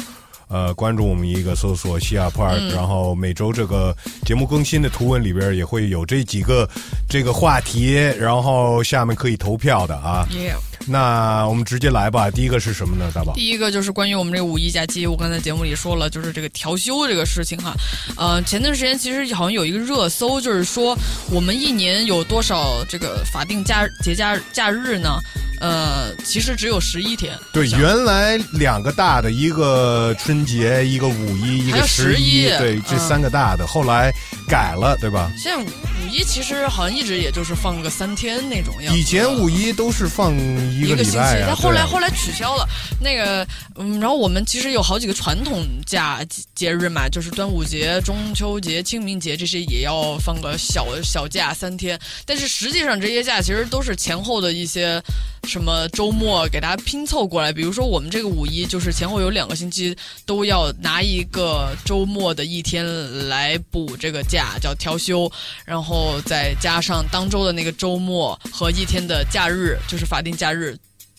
[0.49, 3.93] 呃，关注我们一个搜索西亚 Park，、嗯然后每周这个
[4.25, 6.71] 节目更新的图文里边也会有这几个
[7.09, 10.27] 这个话题，然后下面可以投票的啊。
[10.31, 10.57] Yeah
[10.89, 13.33] 那我们直接来吧，第一个是什么呢，大宝？
[13.35, 17.75] 第一个就是关于我们这个五一假期，我刚才节目里说了，就是这个调休这个事情哈。
[18.17, 20.97] 呃，前段时间其实好像有一个热搜，就是说
[21.29, 25.19] 我们一年有多少这个法定假节假假日呢？
[25.59, 27.37] 呃，其实只有十一天。
[27.53, 34.13] 对，原来两个大的，一个春节，一个五一，一个十十一对，这嗯三个大的，后来
[34.47, 35.33] 改了，对吧？
[35.37, 35.73] 现在
[36.07, 38.99] 五五一其实好像一直也就是放个三天那种样子。
[38.99, 40.33] 以前五一都是放
[40.73, 42.67] 一一个星期，个礼拜啊，但后来后来取消了。
[43.01, 51.99] 那个，嗯，然后我们其实有好几个传统假节节日嘛，就是端午节、中秋节、清明节这些也要放个小小假三天。
[52.25, 55.03] 但是实际上这些假其实都是前后的一些
[55.45, 57.53] 什么周末给大家拼凑过来。
[57.53, 62.87] 比如说我们这个五一就是前后有两个星期都要拿一个周末的一天
[63.29, 65.31] 来补这个假，叫调休，
[65.65, 70.77] 然后再加上当周的那个周末和一天的假日，就是法定假日。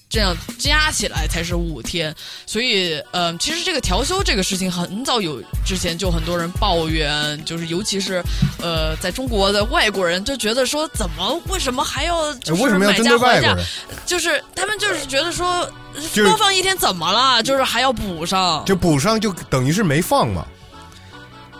[0.10, 2.16] 这样加起来才是五天，
[2.46, 8.24] 所以，呃，其实这个调休这个事情很早有之前就很多人抱怨，就是尤其是，
[8.62, 13.66] 呃，在中国的外国人就觉得说，怎么为什么还要就是为什么要买针假还假对外国人？
[14.06, 15.70] 就是他们就是觉得说
[16.16, 17.44] 多放一天怎么了？
[17.44, 20.48] 就是还要补上，就补上就等于是没放嘛。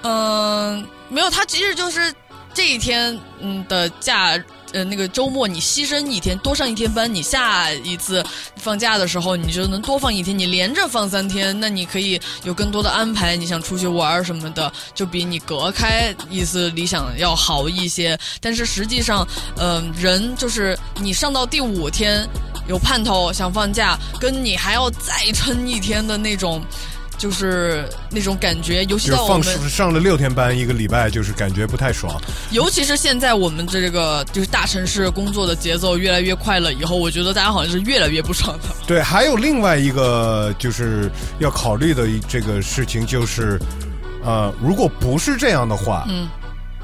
[0.03, 2.13] 嗯，没有，他其实就是
[2.57, 4.31] 这一天嗯的假，
[4.71, 18.17] 呃，那个周末你牺牲一天，多上一天班，你下一次放假的时候你就能多放一天，你连着放三天，那你可以有更多的安排，你想出去玩什么的，就比你隔开意思理想要好一些。
[18.41, 19.23] 但是实际上，
[19.57, 22.27] 嗯、人就是你上到第五天
[22.67, 26.59] 有盼头想放假，跟你还要再撑一天的那种。
[27.18, 32.15] 就是那种感觉，尤其是放到我们，上了六天班一个礼拜，就是感觉不太爽。
[32.51, 38.70] 尤其是现在我们这个就是大城市工作的节奏越来越快了以后，我觉得大家好像是越来越不爽的。
[38.86, 43.59] 对，还有另外一个就是要考虑的这个事情就是，
[44.24, 46.28] 呃，如果不是这样的话，嗯，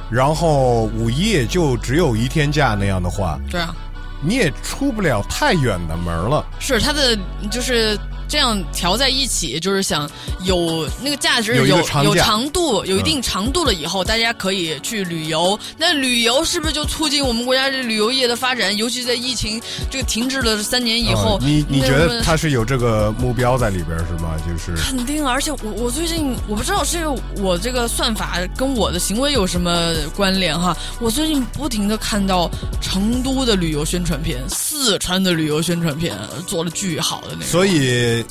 [0.09, 3.75] 然后五一也就只有一天假那样的话，对啊，
[4.21, 6.45] 你也出不了太远的门了。
[6.59, 7.17] 是他的
[7.51, 10.09] 就是这样调在一起，就是想
[10.43, 15.57] 有那个价值有有有长度，有一定嗯长度了以后，大家可以去旅游。
[15.77, 18.75] 那旅游是不是就促进我们国家这旅游业的发展？
[18.75, 24.35] 尤其在疫情这个停滞了三年以后，呃你你觉得么他是有这个目标在里边是吗？
[24.47, 27.07] 就是肯定，而且我我最近我不知道是
[27.37, 30.75] 我这个算法跟我的行为有什么关联哈。
[30.99, 32.49] 我最近不停的看到
[32.81, 36.17] 成都的旅游宣传片、四川的旅游宣传片
[36.47, 37.47] 做的巨好的那种。
[37.47, 38.22] 所以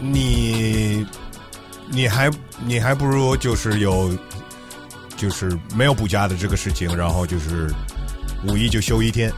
[0.00, 1.06] 你
[1.88, 2.30] 你还
[2.64, 4.16] 你还不如就是有
[5.16, 7.72] 就是没有补假的这个事情，然后就是
[8.46, 9.32] 五一就休一天。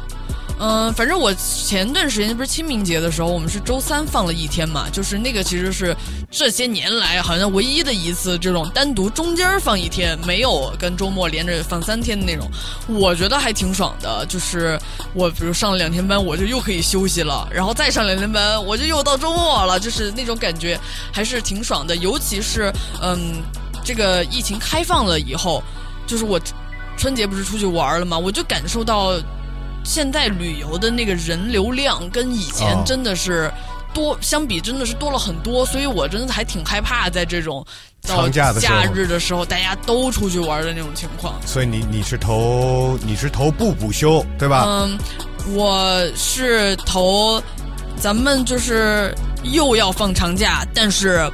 [0.62, 5.96] 嗯，反正我前段时间不是清明节的时候，我们是周三放了一天嘛，就是那个其实是
[6.30, 12.46] 这些年来好像唯一的一次这种单独中间放一天，没有跟周末连着放三天的那种，
[12.88, 14.26] 我觉得还挺爽的。
[14.26, 14.78] 就是
[15.14, 20.78] 我比如上了两天班，我就又可以休息了，然后再上两天班，我就又到周末了，就是那种感觉
[21.10, 21.96] 还是挺爽的。
[21.96, 23.36] 尤其是嗯，
[23.82, 25.62] 这个疫情开放了以后，
[26.06, 26.38] 就是我
[26.98, 29.18] 春节不是出去玩了嘛，我就感受到。
[29.84, 33.50] 现在旅游的那个人流量跟以前哦真的是
[33.92, 37.66] 多，相比真的是多了很多，所以我真的还挺害怕在这种
[38.06, 41.34] 到长假的时候假日的时候，大家都出去玩的那种情况。
[41.44, 44.64] 所以你你是投你是投不补休对吧？
[44.66, 44.98] 嗯，
[45.54, 47.42] 我是投，
[47.96, 49.12] 咱们就是
[49.42, 51.28] 又要放长假，但是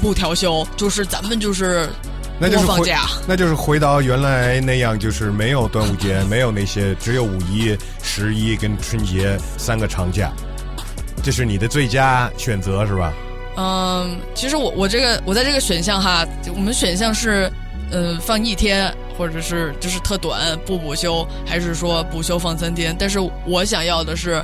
[0.00, 1.88] 不调休，就是咱们就是
[2.40, 3.02] 那就是放假。
[3.28, 10.32] 那就是回到原来那样，就是没有端午节，没有那些，只有五一、十一跟春节三个长假，
[11.22, 13.12] 这是你的最佳选择是吧？
[13.56, 17.50] 嗯，其实我我这个我在这个选项哈，我们选项是，
[17.90, 22.96] 嗯，放一天，或者是就是特短不补休，还是说补休放三天？
[22.98, 24.42] 但是我想要的是，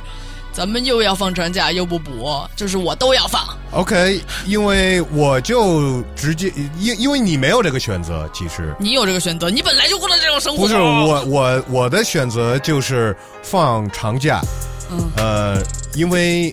[0.57, 3.55] 咱们又要放长假又不补，就是我都要放。
[3.73, 10.63] OK，因为我就直接因因为你没有这个选择，其实你有这个选择，你本来就过了这种生活。
[10.63, 14.41] 不是我我我的选择就是放长假，
[14.89, 16.51] 嗯呃，因为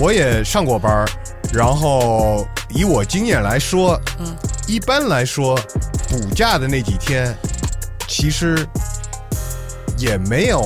[0.00, 1.08] 我也上过班儿
[1.52, 4.34] 然后以我经验来说，嗯，
[4.66, 5.54] 一般来说
[6.08, 7.32] 补假的那几天，
[8.08, 8.66] 其实
[9.98, 10.60] 也没有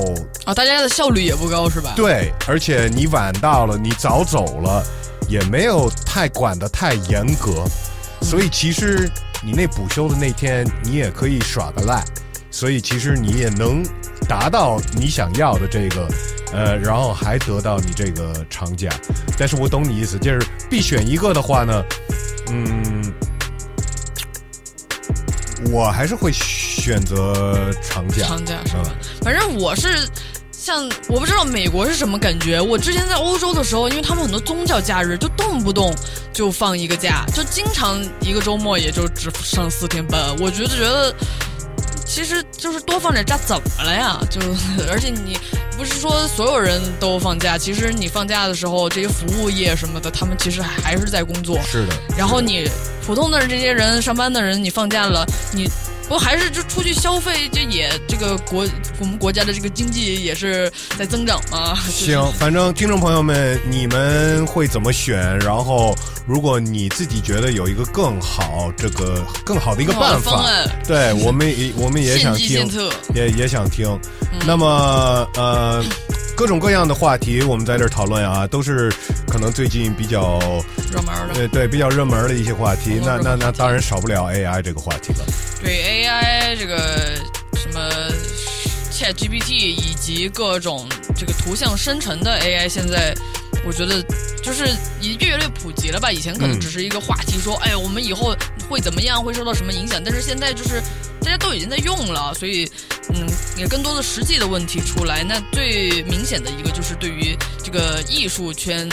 [0.45, 1.93] 啊，大家的效率也不高是吧？
[1.97, 4.85] 对，而且你晚到了，你早走了，
[5.29, 7.65] 也没有太管得太严格，
[8.23, 9.11] 所以其实
[9.43, 12.05] 你那补休的那天，你也可以耍个赖，
[12.51, 13.83] 所以其实你也能
[14.29, 16.09] 达到你想要的这个，
[16.53, 18.91] 呃，然后还得到你这个长假。
[19.39, 21.83] 但是我懂你意思，就是必选一个的话呢，
[22.51, 23.10] 嗯，
[25.71, 28.27] 我还是会选择长假。
[28.27, 28.93] 长假是吧？
[29.23, 30.09] 反正我是
[30.53, 32.61] 像我不知道美国是什么感觉。
[32.61, 35.95] 我之前在欧洲的时候，因为他们很多宗教假日就动不动
[36.33, 40.21] 就放一个假，就经常一个周末也就只上四天班。
[40.39, 41.15] 我觉得觉得。
[42.13, 44.21] 其实就是多放点假怎么了呀？
[44.29, 44.41] 就
[44.91, 45.39] 而且你
[45.79, 51.57] 不是说所有人都放假，其实你放假的时候，这些服务业什么的，他们其实还是在工作。
[51.63, 51.95] 是的。
[52.19, 52.69] 然后你
[53.07, 55.71] 普通的这些人上班的人，你放假了，你
[56.11, 57.49] 不还是就出去消费？
[57.53, 58.67] 这也这个国
[58.99, 61.73] 我们国家的这个经济也是在增长嘛。
[61.87, 65.39] 就是行，反正听众朋友们，你们会怎么选？
[65.39, 65.95] 然后，
[66.27, 70.45] 如果你自己觉得有一个更好、这个更好的一个办法
[70.85, 72.69] 对我们也我们也想听，
[73.15, 73.97] 也也想听。
[74.45, 75.81] 那么，呃，
[76.37, 78.93] 各种各样的话题我们在这儿讨论啊，都是
[79.29, 80.41] 可能最近比较
[80.91, 81.35] 热门的。
[81.35, 83.01] 对对比较热门的一些话题。
[83.01, 85.25] 那那那当然少不了 AI 这个话题了。
[85.63, 86.79] 对 AI 这个
[87.55, 87.91] 什么
[88.91, 90.87] Chat GPT 以及各种
[91.17, 93.15] 这个图像生成的 AI，现在
[93.65, 94.03] 我觉得
[94.43, 94.67] 就是
[95.01, 96.11] 也越来越普及了吧。
[96.11, 98.35] 以前可能嗯只是一个话题，说哎，我们以后
[98.69, 100.83] 会怎么样，会受到什么影响，但是现在就是
[101.21, 102.71] 大家都已经在用了，所以
[103.15, 105.23] 嗯，也更多的实际的问题出来。
[105.23, 108.89] 那最明显的一个就是对于这个艺术圈，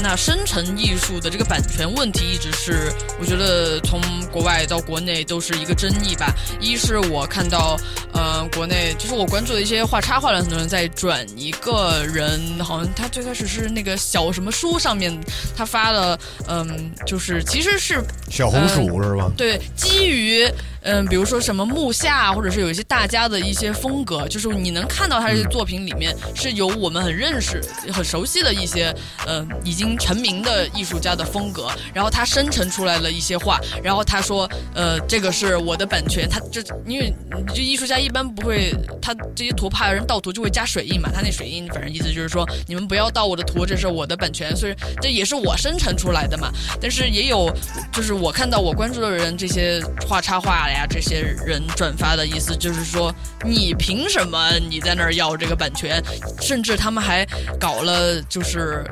[0.00, 4.00] 那生成艺术的这个版权问题，一直是我觉得从
[4.30, 6.34] 国外到国内都是一个争议吧。
[6.60, 7.76] 一是我看到，
[8.12, 15.12] 呃，国内就是我关注的一些画插画的很多人在转一个人，好像他最开始是那个小什么书上面
[15.56, 19.30] 他发了，嗯，就是其实是小红薯是吧？
[19.36, 20.48] 对，基于
[20.82, 27.62] 嗯，比如说什么木下，或者是有一些大家的一些风格，就是你能看到他这些作品里面是有我们很认识、
[27.92, 28.94] 很熟悉的一些
[29.26, 37.14] 嗯已经成名的艺术家的风格，然后他生成出来了一些画，然后他说呃这个是我的版权，他这因为
[37.54, 46.50] 这艺术家一般不会，他这些图怕人盗图就会加水印嘛，他那水印反正意思就是说你们不要盗我的图，这是我的版权，所以这也是我生成出来的嘛。
[46.80, 47.48] 但是也有
[47.92, 53.14] 就是我看到我关注的人这些画插画呀，这些人转发的意思就是说，
[53.44, 56.02] 你凭什么你在那儿要这个版权？
[56.40, 57.26] 甚至他们还
[57.58, 58.84] 搞了就是，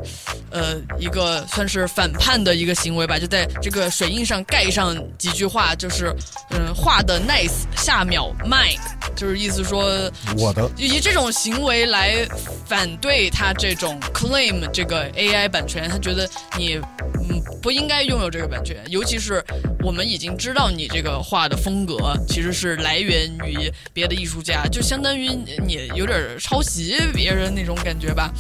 [0.51, 6.15] 呃，一个算是反叛的一个行为吧，就在这个水印上盖上几句话，就是
[6.51, 8.75] 嗯，画的 nice，下秒卖，
[9.15, 12.27] 就是意思说我的以这种行为来
[12.67, 16.81] 反对他这种 claim 这个 AI 版权，他觉得你
[17.29, 19.45] 嗯不应该拥有这个版权，尤其是
[19.81, 25.29] 我们已经知道你这个画的风风格其实是来源于别的艺术家，就相当于
[25.65, 28.33] 你有点抄袭别人那种感觉吧。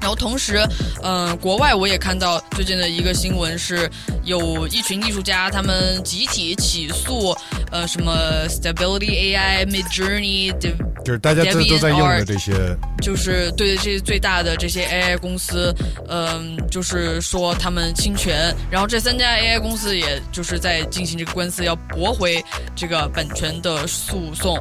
[0.00, 0.64] 然后同时，
[1.02, 3.90] 嗯、国外我也看到最近的一个新闻是，
[4.22, 7.36] 有一群艺术家他们集体起诉，
[7.72, 10.56] 呃，什么 Stability AI、Mid Journey、
[11.04, 12.52] 就是大家都都在用的这些，
[13.00, 15.74] 就是对这些最大的这些 AI 公司，
[16.08, 22.42] 嗯、就是说他们侵权，然后这三家 AI 公司也就是在进行这个官司，要驳回
[22.76, 24.58] 这个版权的诉讼，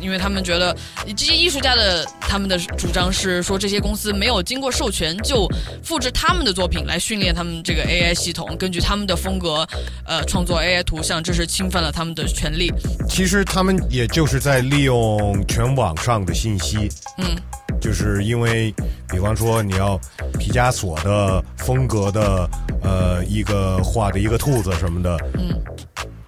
[0.00, 0.76] 因为他们觉得
[1.16, 5.48] 这些艺术家的他们的主张是说这些公司没有经过授权就
[5.82, 9.66] 复制他们的作品来训练他们这个 AI 系统，根据他们的风格，
[10.04, 12.72] 呃，创作 AI 图像，这是侵犯了他们的权利。
[13.08, 16.88] 其实他们也就是在利用全网上的信息，
[17.18, 17.36] 嗯，
[17.78, 18.74] 就是因为，
[19.10, 20.00] 比方说你要
[20.38, 22.48] 毕加索的风格的，
[22.82, 25.52] 呃，一个画的一个兔子什么的，嗯，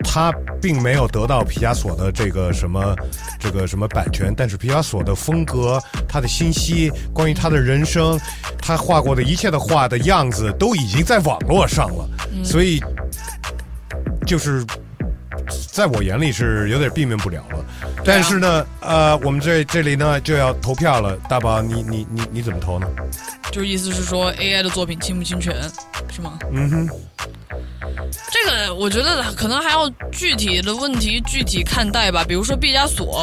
[0.04, 0.30] 他
[0.60, 2.94] 并没有得到毕加索的这个什么
[3.40, 8.20] 这个什么版权，但是毕加索的风格、他的信息、关于他的人生、
[8.58, 12.44] 他画过的一切的画的样子，都已经在网络上了，嗯。
[12.44, 12.78] 所以
[14.26, 14.62] 就是
[15.70, 17.64] 在我眼里是有点避免不了了。
[18.04, 22.86] 但是呢，呃，我们这这里呢就要投票了，大宝，你你你你怎么投呢？
[23.50, 25.54] 就是意思是说 AI 的作品侵不侵权，
[26.10, 26.38] 是吗？
[26.52, 26.88] 嗯哼，
[28.30, 32.24] 这个我觉得可能还要具体的问题具体看待吧。
[32.26, 33.22] 比如说毕加索，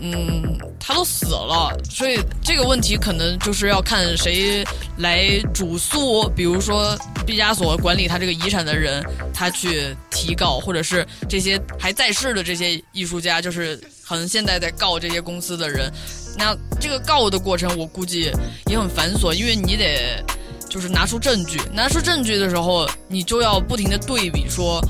[0.00, 4.64] 嗯，他都死了，所以这个问题可能就是要看谁
[4.98, 6.28] 来主诉。
[6.30, 6.96] 比如说
[7.26, 15.92] 毕加索管理他这个遗产的人，他去提告，或者是这些还在世的这些艺术家，就是可能现在在告这些公司的人。
[16.36, 18.30] 那这个告的过程，我估计
[18.66, 20.22] 也很繁琐，因为你得。
[20.74, 24.84] 就是拿出证据，拿出证据的时候，你就要不停的对比说，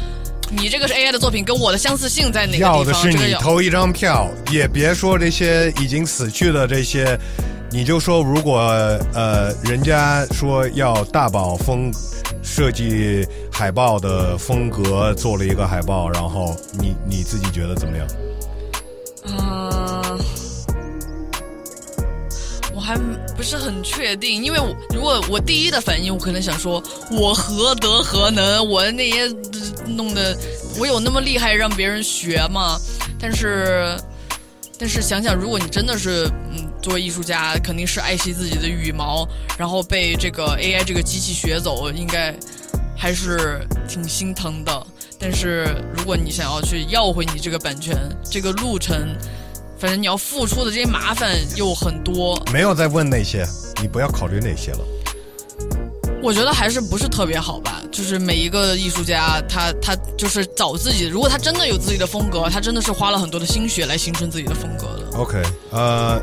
[0.51, 2.79] 你这个是 AI 的作品，跟我的相似性在哪个地方？
[2.79, 7.19] 要的是投一张票，也别说这些已经死去的这些，
[7.71, 8.61] 你就说如果
[9.13, 11.93] 呃人家说要大宝风
[12.43, 18.07] 设计海报的风格做了一个海报，然后你你自己觉得怎么样？
[19.37, 20.19] 啊、我
[22.85, 22.97] 还
[23.35, 28.69] 不是很确定，因为我如果我第一的反应，我可能想说，我何德何能？
[28.69, 29.27] 我那些
[29.87, 30.37] 弄的，
[30.79, 32.79] 我有那么厉害让别人学吗？
[33.19, 33.97] 但是，
[34.79, 39.27] 但是想想，如果你真的是嗯，作为艺术家，肯定是爱惜自己的羽毛，
[39.57, 42.35] 然后被这个 AI 这个机器学走，应该
[42.97, 44.87] 还是挺心疼的。
[45.19, 47.97] 但是如果你想要去要回你这个版权，
[48.31, 49.17] 这个路程，
[49.85, 52.43] 反正你要付出的这些麻烦又很多。
[52.51, 53.47] 没有在问那些，
[53.83, 54.79] 你不要考虑那些了。
[56.23, 65.19] 我觉得还是不是特别好吧，就是每一个艺术家，他他就是找自己，如果他真的有自己的风格，他真的是花了很多的心血来形成自己的风格的。
[65.19, 66.19] OK，呃，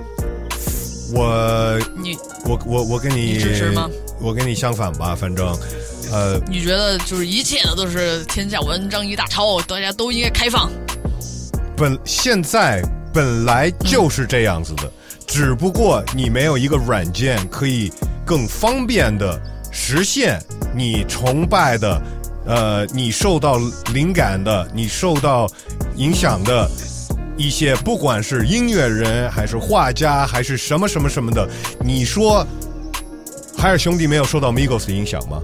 [1.13, 3.87] 我你我我我跟你你支持吗
[4.19, 5.55] 我跟你相反吧，反正
[6.11, 10.67] 呃，你觉得就是一切的都是天下文章一大抄，大家都应该开放。
[11.77, 12.83] 本现在
[13.13, 14.89] 本来就是这样子的，
[15.27, 17.91] 只不过你没有一个软件可以
[18.25, 19.39] 更方便的
[19.71, 20.41] 实现
[20.73, 22.01] 你崇拜的，
[22.45, 23.59] 呃，你受到
[23.93, 25.47] 灵感的，你受到
[25.95, 26.69] 影响的
[27.37, 31.47] 一些不管是音乐人还是画家还是什么什么什么的，
[31.81, 32.45] 你说
[33.57, 35.41] 海尔兄弟没有受到 Migos 的影响吗？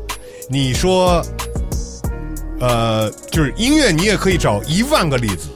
[0.50, 1.22] 你说，
[2.62, 5.50] 呃，就是音乐，你也可以找一万个例子。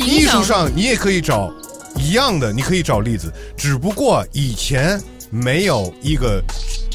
[0.00, 1.52] 艺术上你也可以找
[1.96, 6.42] 一样的，你可以找例子，只不过以前没有一个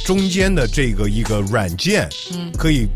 [0.06, 2.88] 中间的这个一个软件，嗯可以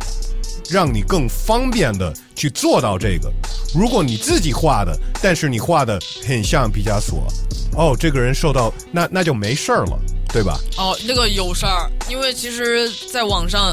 [0.69, 3.31] 让你更方便的去做到这个。
[3.73, 7.27] 如果你自己画的，但是你画的很像毕加索，
[7.75, 9.99] 哦，这个人受到那那就没事儿了，
[10.33, 10.59] 对吧？
[10.77, 13.71] 哦，那个有事儿，因为其实在网上，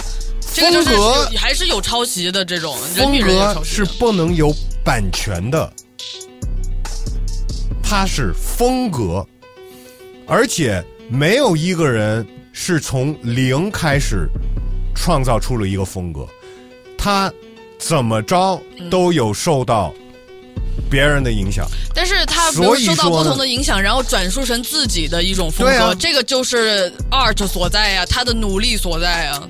[0.54, 5.72] 这个就是还是有抄袭的这种人风格是不能有版权的，
[7.88, 9.24] 它是风格，
[10.26, 14.28] 而且没有一个人是从零开始
[14.92, 16.26] 创造出了一个风格，
[16.98, 17.32] 他
[17.78, 18.60] 怎么着
[18.90, 19.94] 都有受到
[20.90, 21.64] 别人的影响。
[21.94, 29.40] 但是他所以受到不同的影响，然后转述成自己的一种风格，啊这个就是 art 所在呀，他的努力所在呀，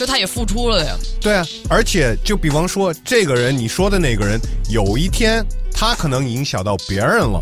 [0.00, 0.96] 就他也付出了呀。
[1.20, 4.40] 对啊，而且就比方说，这个人你说的那个人，
[4.70, 7.38] 有一天他可能影响到别人了，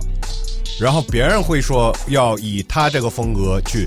[0.81, 3.87] 然后别人会说要以他这个风格去，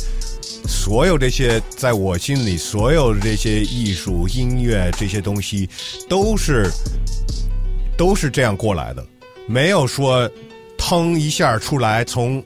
[0.70, 5.70] 所有这些在我心里，所有的这些艺术、音乐这些东西，
[6.08, 6.72] 都是
[7.98, 9.06] 都是这样过来的，
[9.48, 10.32] 没有说
[10.78, 12.42] 腾一下出来从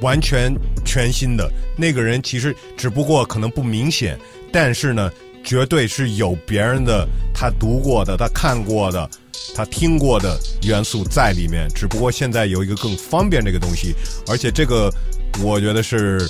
[0.00, 0.50] 完全
[0.86, 4.18] 全新的那个人，其实只不过可能不明显，
[4.52, 5.10] 但是呢，
[5.42, 9.08] 绝对是有别人的他读过的、他看过的、
[9.54, 11.66] 他听过的元素在里面。
[11.74, 13.94] 只不过现在有一个更方便这个东西，
[14.28, 14.92] 而且这个
[15.42, 16.20] 我觉得是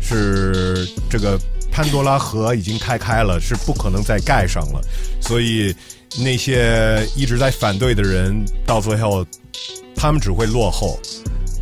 [0.00, 1.38] 是这个
[1.70, 4.80] 潘多拉盒已经开开了，是不可能再盖上了，
[5.20, 5.74] 所以
[6.24, 9.26] 那些一直在反对的人，到最后
[9.94, 10.98] 他们只会落后。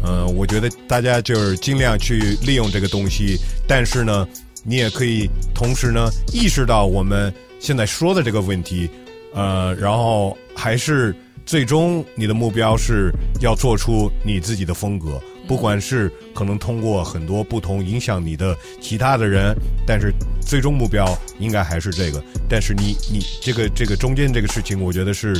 [0.08, 3.36] 嗯、我觉得大家就是尽量去利用这个东西，
[3.66, 4.28] 但是呢，
[4.66, 8.90] 你也可以同时呢意识到我们现在说的这个问题，
[9.32, 11.14] 呃，然后还是
[11.44, 19.54] 最终你的目标是要做出你自己的风格，不管是可能通过很多不同影响你的其他的人，
[19.86, 21.06] 但是最终目标
[21.38, 22.22] 应该还是这个。
[22.48, 25.34] 但是你你这个这个中间这个事情，我觉得是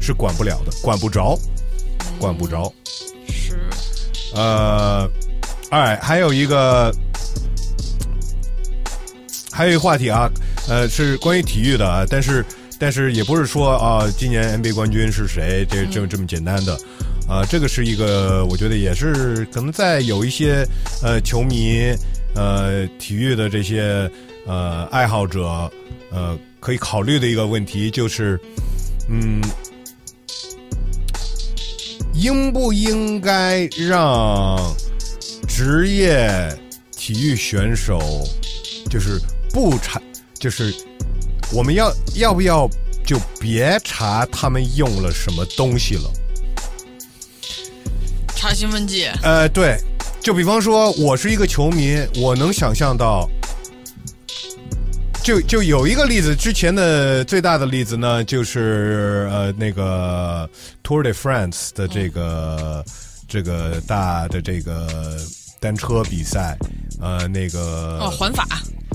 [0.00, 1.38] 是管不了的，管不着，
[2.18, 2.72] 管不着。
[3.28, 3.56] 是。
[4.34, 5.08] 呃，
[5.70, 6.92] 哎，还有一个，
[9.54, 10.28] 还有一个话题啊，
[10.68, 12.44] 呃，是关于体育的啊，但是
[12.76, 16.76] 但是也不是说啊，今年 NBA 冠军是谁，这这这么简单的。
[17.26, 20.66] 啊、这个是一个，我觉得也是可能在有一些
[21.02, 21.94] 呃球迷、
[22.34, 24.10] 呃体育的这些
[24.44, 25.70] 呃爱好者
[26.10, 28.38] 呃可以考虑的一个问题，就是
[29.08, 29.40] 嗯，
[32.12, 34.58] 应不应该让
[35.48, 36.54] 职业
[36.94, 37.98] 体育选手
[38.90, 39.18] 就是
[39.54, 40.02] 不查，
[40.36, 40.74] 就是
[41.52, 42.68] 我们要要不要
[43.06, 46.10] 就别查他们用了什么东西了？
[48.34, 49.78] 查兴奋剂，呃，对，
[50.20, 53.30] 就比方说，我是一个球迷，我能想象到，
[55.22, 60.50] 就就有一个例子，之前的最大的例子呢，就是呃那个
[60.82, 62.84] Tour de France 的这个、
[63.28, 65.16] 这个大的这个
[65.60, 66.58] 单车比赛，
[67.00, 68.46] 呃，那个哦，环法，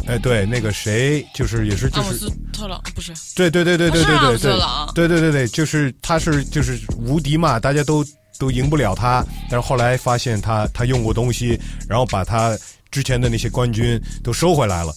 [0.10, 3.14] 哎，对，那个谁，就是也是就是特朗不是？
[3.36, 4.60] 对对对对对对对对
[4.96, 8.04] 对对对对，就是他是就是无敌嘛，大家都
[8.40, 12.58] 都赢不了他，但是后来发现他他用过东西，然后把他
[12.90, 14.92] 之前的那些冠军都收回来了。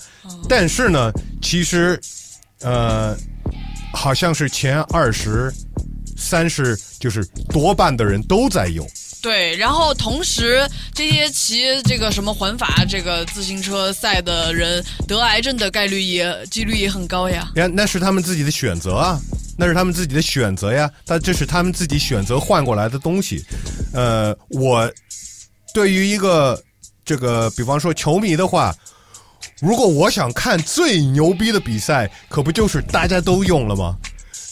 [0.49, 2.01] 但是呢，其实
[2.63, 3.15] 呃，
[3.93, 5.53] 好像是前二十、
[6.17, 8.89] 三十，就是多半的人都在用。
[9.23, 17.49] 对，然后同时这些骑这个什么环法这个自行车赛的人得癌症的概率也几率也很高呀。
[17.55, 19.21] 呀，那是他们自己的选择啊，
[19.57, 23.45] 那是他们自己的选择呀，但这是他们自己选择换过来的东西。
[23.95, 24.93] 呃，我
[25.73, 26.61] 对于一个
[27.05, 28.75] 这个，比方说球迷的话，
[29.61, 33.97] 如果我想看最牛逼的比赛，可不就是大家都用了吗？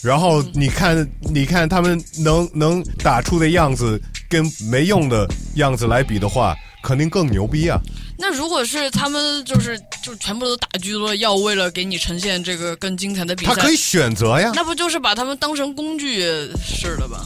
[0.01, 7.79] 然后你看，你看他们能能打出的样子，跟没用的样子来比的话，肯定更牛逼啊！
[8.17, 16.21] 那如果是他们就是就全部都打狙了，要为了给你呈现这个更精彩的比赛，他可以选择呀，那不就是把他们当成工具
[16.57, 17.25] 似的吧？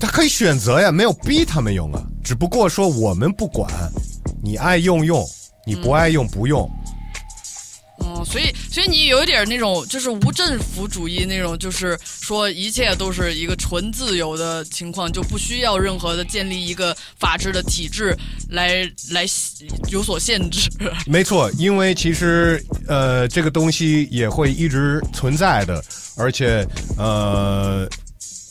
[0.00, 3.70] 他可以选择呀，没有逼他们用啊，只不过说我们不管，
[4.42, 5.26] 你爱用用，
[5.66, 6.70] 你不爱用不用。
[7.98, 18.16] 哦，所以所以你有一点那种就是无政府主义那种，就是说一切都是一个纯自由的情况，就不需要任何的建立一个法治的体制
[18.48, 19.24] 来来
[19.92, 20.68] 有所限制。
[21.06, 25.80] 没错，因为其实呃，这个东西也会一直存在的，
[26.16, 26.66] 而且
[26.98, 27.88] 呃。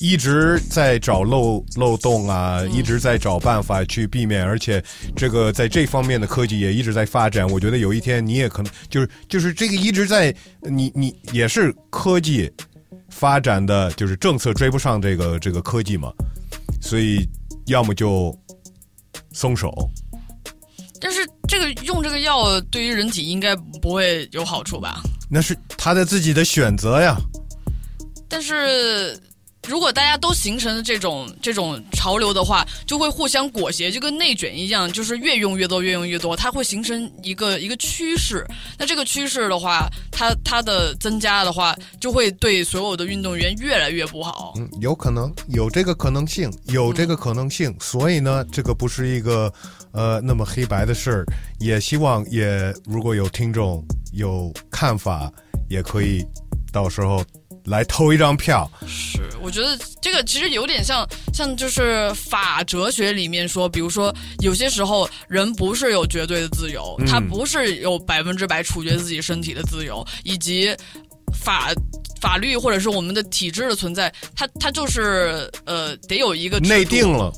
[0.03, 4.83] 一直在找漏漏洞啊，一直在找办法去避免，而且
[5.15, 7.49] 这个在这方面的科技也一直在发展。
[7.49, 12.51] 我觉得有一天你也可能就是就是这个一直在你你也是科技
[13.11, 16.11] 发展的，就是政策追不上这个这个科技嘛，
[16.81, 17.25] 所以
[17.67, 18.37] 要么就
[19.31, 19.73] 松手。
[20.99, 25.01] 但是这个用这个药对于人体应该不会有好处吧？
[25.29, 27.15] 那是他的自己的选择呀。
[28.27, 29.17] 但是。
[29.67, 38.45] 如果大家都形成了这种这种潮流的话，就会互相裹挟，就跟内卷一样，就是越用越多，越用越多，它会形成一个一个趋势。
[38.77, 44.53] 那这个趋势的话，它它的增加的话，就会对所有的运动员越来越不好。
[44.57, 47.73] 嗯，有可能有这个可能性，有这个可能性。
[47.79, 49.51] 所以呢，这个不是一个
[49.93, 51.25] 呃那么黑白的事儿。
[51.59, 53.81] 也希望也如果有听众
[54.11, 55.31] 有看法，
[55.69, 56.25] 也可以
[56.71, 57.23] 到时候。
[57.65, 70.75] 来偷一张票，是我觉得这个其实有点像像就是法哲学里面说，比如说有些时候人不是有绝对的自由，他不是有百分之百处决自己身体的自由，以及
[71.33, 71.71] 法
[72.19, 77.31] 法律或者是我们的体制的存在，它它就是呃得有一个内定了，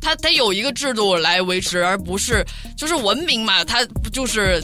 [0.00, 2.44] 它得有一个制度来维持，而不是
[2.76, 4.62] 就是文明嘛，它不就是。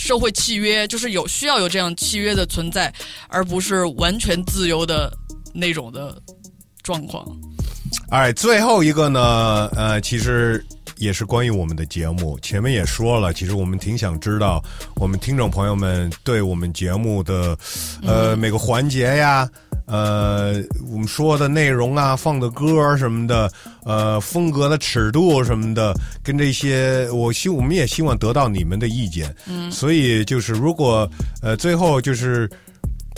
[0.00, 2.90] 社会契约就是有需要有这样契约的存在，
[3.28, 5.12] 而不是完全自由的
[5.52, 6.16] 那种的
[6.82, 7.22] 状况。
[8.08, 10.64] 哎，最后一个呢，呃，其实
[11.00, 12.38] 也是关于我们的节目。
[12.40, 14.62] 前面也说了，其实我们挺想知道
[14.96, 17.58] 我们听众朋友们对我们节目的
[18.02, 19.48] 呃每个环节呀。
[19.86, 23.50] 呃，我们说的内容啊，放的歌什么的，
[23.82, 29.34] 呃，风格的尺度什么的，跟这些，我希我们也希望得到你们的意见。
[29.48, 31.10] 嗯，所以就是如果
[31.42, 32.48] 呃最后就是，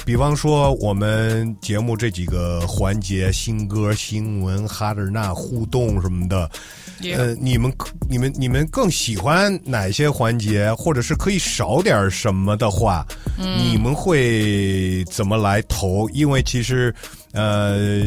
[0.06, 6.50] 比方说我们节目这几个环节，新歌、新闻、哈德纳互动什么的。
[7.10, 7.72] 呃，你们、
[8.08, 13.04] 你们、你们更喜欢哪些环节，或者是可以少点什么的话，
[13.36, 16.08] 你们会怎么来投？
[16.10, 16.94] 因为其实，
[17.32, 18.02] 呃，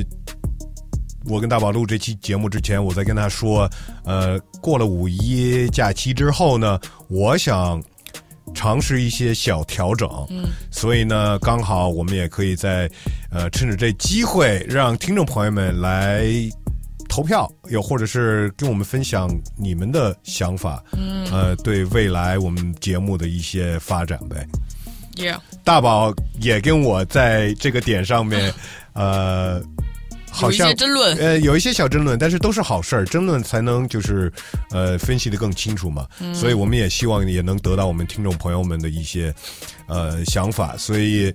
[1.26, 3.70] 我跟大宝录这期节目之前，我在跟他说，
[4.06, 7.82] 呃，过了五一假期之后呢，我想
[8.54, 10.10] 尝试一些小调整。
[10.30, 12.90] 嗯，所以呢，刚好我们也可以在
[13.30, 16.26] 呃，趁着这机会，让听众朋友们来。
[17.16, 24.46] 投票，又或者是跟我们分享你们的想法，嗯，呃，对未来我们节目的一些发展呗。
[25.16, 28.54] Yeah，大宝也跟我在这个点上面，
[28.92, 29.64] 呃，
[30.30, 34.30] 好像争论，呃，有一些小争论，但是都是好事儿，争论才能就是
[34.72, 36.06] 呃分析的更清楚嘛。
[36.34, 39.34] 所以我们也希望也能得到我们听众朋友们的一些
[39.88, 41.34] 呃想法，所以。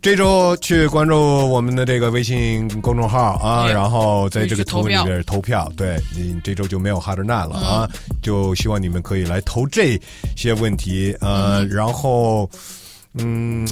[0.00, 5.70] 这周去关注我们的这个微信公众号啊，然后在这个图里边投票。
[5.76, 7.90] 对，你这周就没有哈德纳了啊，
[8.22, 10.00] 就希望你们可以来投这
[10.36, 12.48] 些问题呃，然后
[13.14, 13.68] 嗯，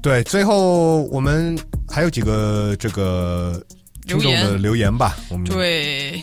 [0.00, 3.60] 对，最后我们还有几个这个
[4.06, 6.22] 听众的留言吧，我们对。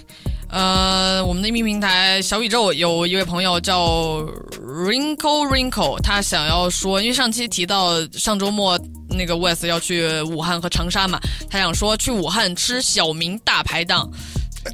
[0.52, 4.18] 呃，我们的音频平台小宇宙有一位朋友叫
[4.62, 11.18] Wrinkle Wrinkle，他想要说，因为上期提到上周末那个 West 要去武汉和长沙嘛，
[11.50, 14.10] 他想说去武汉吃小明大排档。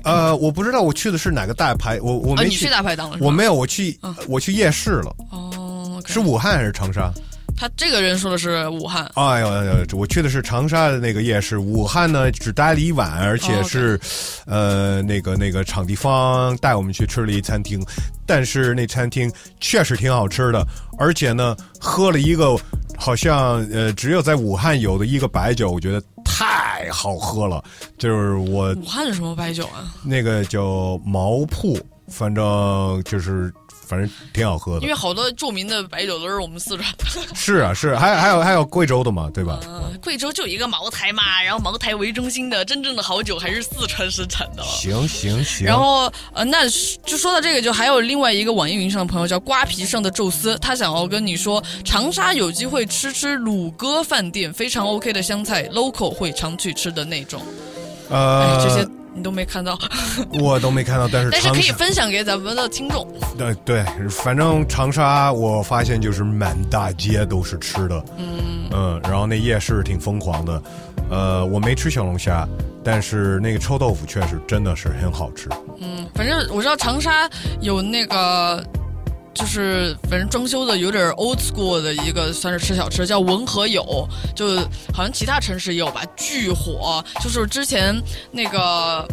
[0.03, 5.15] 呃，我不知道我去的是哪个大排，我我没去大排档了，我没有，我去我去夜市了。
[5.29, 7.13] 哦，是武汉还是长沙？
[7.57, 9.09] 他这个人说的是武汉。
[9.15, 13.99] 哎呦，我去的是长沙的那个夜市，武汉呢只待了一晚，而且是，
[14.45, 17.83] 呃，那个那个场地方带我们去吃了一餐厅，
[18.27, 20.63] 但是那餐厅确实挺好吃的，
[20.99, 22.55] 而且呢，喝了一个
[22.95, 27.63] 好像呃只有在武汉有的一个白酒，我觉得太好喝了，
[27.97, 28.71] 就是我。
[28.75, 29.95] 武汉的什么白酒啊？
[30.03, 31.75] 那个叫毛铺，
[32.07, 33.51] 反正就是。
[33.87, 37.05] 反正挺好喝的，因为好多著名的白酒都是我们四川的。
[37.33, 39.59] 是啊，是，还有还有还有贵州的嘛，对吧？
[39.65, 44.63] 嗯，贵州就一个茅台嘛，然后茅台为中心的真正的好酒还是四川生产的。
[44.63, 45.65] 行行行。
[45.65, 46.67] 然后呃，那
[47.05, 57.41] 就说到这个，就还有另外一个网易云上的朋友叫瓜皮上的宙斯，他想要跟你说，长沙有机会吃吃鲁哥饭店，非常 OK 的湘菜，local 会常去吃的那种。
[58.09, 58.87] 呃，这些。
[59.17, 59.77] 你都没看到，
[60.39, 63.05] 我都没看到，但是但是可以分享给咱们的听众。
[63.35, 70.61] 对对，反正长沙我发现就是满大街都是吃的，嗯嗯，然后那夜市挺疯狂的，
[71.09, 72.47] 呃，我没吃小龙虾，
[72.83, 75.49] 但是那个臭豆腐确实真的是很好吃。
[75.79, 77.27] 嗯，反正我知道长沙
[77.59, 78.63] 有那个。
[79.37, 84.55] 就是反正装修的有点 old school 的一个算是吃小吃，叫文和友，就
[84.91, 87.03] 好像其他城市也有吧，巨火。
[87.23, 87.95] 就是之前
[88.31, 89.07] 那个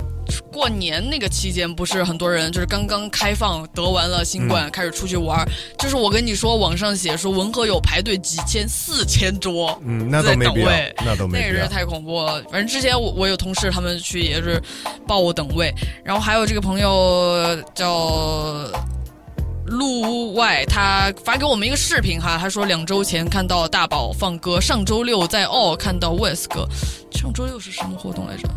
[0.51, 5.47] 过年那个期间，不是很多人就是刚刚开放得完了新冠，嗯开始出去玩儿。
[5.79, 11.53] 就是我跟你说，网上写说文和友排队几千、四千桌，嗯，那都没必位，那都没必要。
[11.53, 12.43] 那个是太恐怖了。
[12.51, 14.59] 反正之前我我有同事他们去也是
[15.07, 15.71] 报我等位，
[16.03, 18.71] 然后还有这个朋友叫。
[19.66, 26.69] 路外，他发给我们一个视频哈，他说两周前看到大宝放歌，上周六在澳看到 West 哥，
[27.11, 28.49] 上周六是什么活动来着？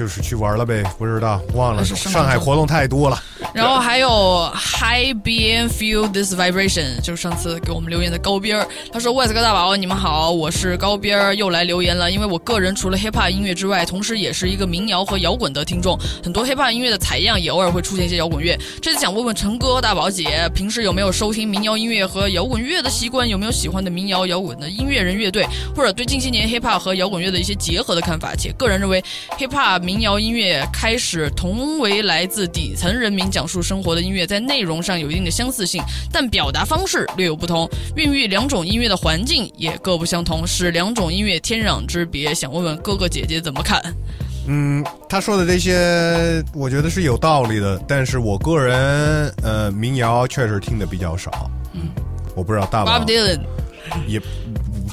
[0.00, 1.84] 就是去玩了呗，不知道忘了。
[1.84, 3.22] 上海活动太多了。
[3.52, 12.10] 然后还有 High B and Feel This Vibration，就是上次给我们留言的高边儿，他说 West 哥大宝，你们好，我是高边儿，又来留言了。
[12.10, 18.58] 因为我个人除了 hip hop 音乐之外，同时也是一个民谣和摇滚的听众，很多 hip hop 音乐的采样也偶尔会出现一些摇滚乐。
[18.80, 23.28] 这次想问问陈哥、大宝姐，平时有没有收听民谣音乐和摇滚乐的习惯？
[23.28, 25.46] 有没有喜欢的民谣摇滚的音乐人乐队，
[25.76, 28.34] 或者对近些年 hip hop 和摇滚乐的一些结合的看法？
[28.34, 29.02] 且个人认为
[29.38, 42.32] hip hop 民谣音乐开始同为来自底层人民讲述生活的音乐，在内容上有一定的相似性，但表达方式略有不同，孕育两种音乐的环境也各不相同，使两种音乐天壤之别。
[42.32, 43.82] 想问问哥哥姐姐怎么看？
[44.46, 51.50] 嗯，他说的这些，我觉得是有道理的，但是我个人，呃，民谣确实听的比较少。
[51.74, 51.88] 嗯，
[52.36, 53.40] 我不知道大宝 Bob Dylan
[54.06, 54.22] 也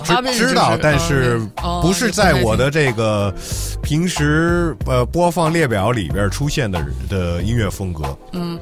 [0.04, 3.34] 知知道，但是哦不是在我的这个
[3.82, 8.18] 平时呃播放列表里边出现的的音乐风格。
[8.34, 8.60] 嗯，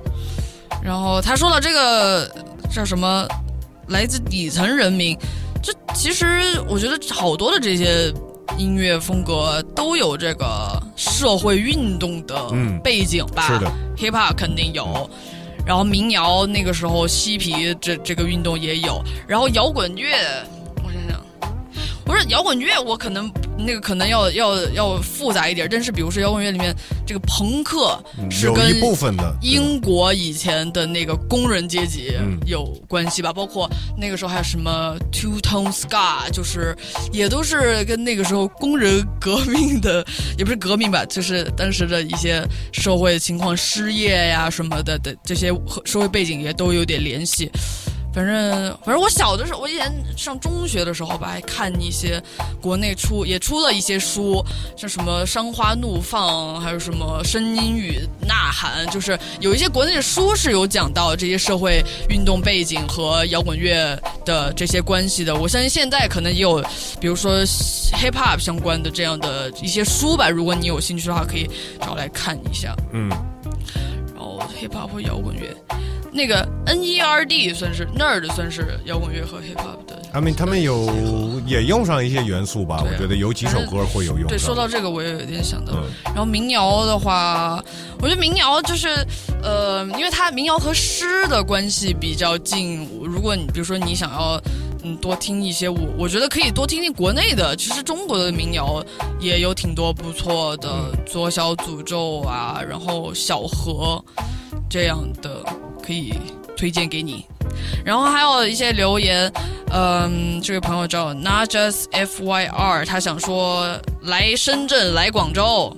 [0.84, 2.30] 然后他说了这个
[2.72, 3.28] 叫什么，
[3.88, 5.18] 来自底层人民，
[5.62, 6.26] 这其实
[6.68, 8.14] 我觉得好多的这些
[8.58, 13.48] 音乐风格都有这个社会运动的嗯背景吧。
[13.48, 15.10] 是的，hip hop 肯定有。
[15.66, 20.16] 然后民谣那个时候嬉皮这这个运动也有，然后摇滚乐，
[20.84, 21.20] 我想想，
[22.06, 26.74] 不是摇滚乐，我可能那个可能要要要复杂一点，但是比如说摇滚乐里面
[27.06, 28.00] 这个朋克
[28.30, 32.40] 是跟一部分的英国以前的那个工人阶级嗯。
[32.46, 33.68] 有关系吧，包括
[33.98, 36.78] 那个时候还有什么 Two Tone Ska，就是
[37.12, 40.06] 也都是跟那个时候工人革命的，
[40.38, 45.52] 也不是革命吧，就是当时的一些社会情况、失业呀什么的的这些
[45.86, 47.50] 社会背景也都有点联系。
[48.16, 52.24] 反正反正我小的时候，我以前上中学的时候吧，还看一些
[52.62, 54.42] 国内出也出了一些书，
[54.78, 65.36] 像什么《山花怒放》，还有什么《声音与呐喊》，就是有一些国内的书是有讲到这些社会运动背景和摇滚乐的这些关系的。
[65.36, 66.64] 我相信现在可能也有，
[67.02, 70.30] 比如说 hip hop 相关的这样的一些书吧。
[70.30, 71.50] 如果你有兴趣的话，可以
[71.82, 72.74] 找来看一下。
[72.94, 73.10] 嗯，
[74.16, 75.54] 然后 hip hop 和摇滚乐，
[76.16, 80.02] 那个 N E R D 算是 nerd 算是摇滚乐和 hip hop 的。
[80.14, 80.90] 他们他们有
[81.46, 84.26] 也用上一些元素吧，我觉得有几首歌会有用。
[84.30, 85.74] 对，说到这个我也有点想到。
[85.74, 87.62] 嗯然后民谣的话，
[88.00, 88.88] 我觉得民谣就是
[89.44, 92.88] 呃，因为它民谣和诗的关系比较近。
[93.04, 94.42] 如果你比如说你想要
[94.82, 97.54] 嗯多听一些，我我觉得可以多听听国内的。
[97.58, 98.82] 其实中国的民谣
[99.20, 104.02] 也有挺多不错的，左小诅咒啊，然后小河
[104.70, 105.44] 这样的
[105.86, 106.14] 可以
[106.58, 107.26] 推荐给你。
[107.86, 109.32] 然后还有一些留言，
[109.72, 115.76] 嗯，这位朋友叫 Not Just F Y R，他想说来深圳，来广州。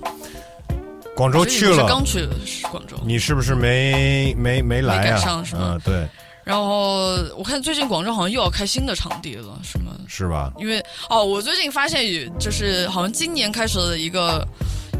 [1.14, 2.96] 广州去了，刚去的是广州。
[3.04, 5.10] 你是不是没没没来没啊？
[5.10, 6.08] 赶上是吗嗯，对，
[6.44, 9.92] 然后我看最近广州好像又要开新的场地了，是吗？
[10.06, 10.52] 是吧？
[10.58, 10.80] 因为
[11.10, 14.46] 哦，我最近发现有就是好像今年开始的一个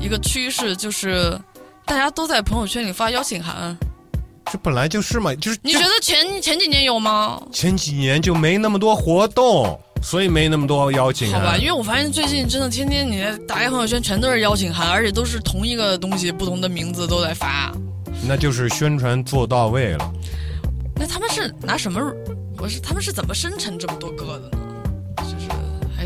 [0.01, 1.39] 一个趋势，就是
[1.85, 3.77] 大家都在朋友圈里发邀请函。
[4.51, 7.43] 这本来就是嘛，就是你觉得前前几年有吗？
[7.53, 11.41] 前几年就没那么多活动，所以没那么多邀请函。
[11.41, 17.73] 好吧，因为我发现最近真的天天你打开朋友圈全都是邀请函，而且都是同一个东西，不同的名字都在发。
[18.27, 20.13] 那就是宣传做到位了。
[20.97, 22.01] 那他们是拿什么？
[22.59, 24.58] 我是他们是怎么生成这么多个的呢？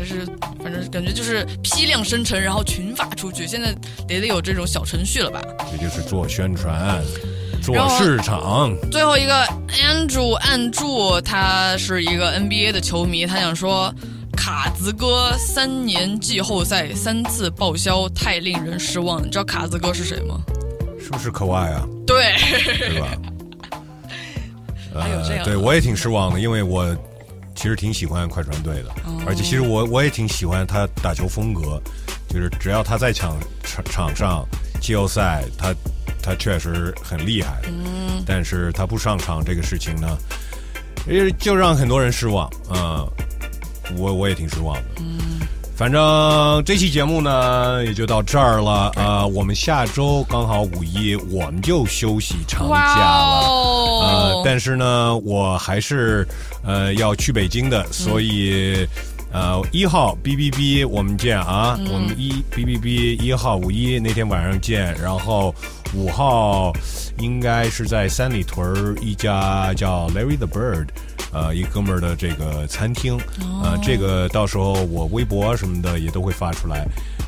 [0.03, 0.25] 就是还是
[0.63, 3.47] 反正感觉就是批量生成，然后群发出去。
[3.47, 3.73] 现在
[4.07, 5.41] 得得有这种小程序了吧？
[5.71, 7.01] 这就是做宣传、
[7.61, 8.75] 做市场。
[8.91, 13.93] 最后一个 Andrew 暗柱，他是一个 NBA 的球迷，他想说
[14.35, 19.25] 卡子哥三年季后赛三次报销，太令人失望。
[19.25, 20.41] 你知道卡子哥是谁吗？
[20.99, 21.87] 是不是可爱啊？
[22.05, 22.33] 对，
[22.89, 23.07] 对吧？
[25.01, 26.95] 还有这样的呃，对我也挺失望的，因为我
[27.55, 29.21] 其实挺喜欢快船队的，哦。
[29.25, 31.81] 而且其实我我也挺喜欢他打球风格，
[32.27, 34.45] 就是只要他在场场场上
[34.81, 35.73] 季后赛，他
[36.21, 40.17] 他确实很厉害，嗯，但是他不上场这个事情呢，
[41.07, 43.05] 也，就让很多人失望啊、
[43.97, 44.83] 我我也挺失望的。
[44.99, 45.32] 嗯，
[45.75, 53.47] 反正这期节目呢也就到这儿了啊、我们下周刚好五一，我们就休息长假了。
[53.47, 56.27] 哦呃，但是呢，我还是
[56.63, 58.87] 呃要去北京的，所以。
[59.35, 65.51] 呃，一号 B B B 我们见啊，嗯我们一 B B B 一号五一那天晚上见，然后
[65.95, 66.71] 五号
[67.17, 70.85] 应该是在三里屯儿一家叫 Larry the Bird，
[71.33, 73.17] 呃，一哥们儿的这个餐厅，
[73.63, 76.85] 呃，这个到时候我微博什么的也都会发出来，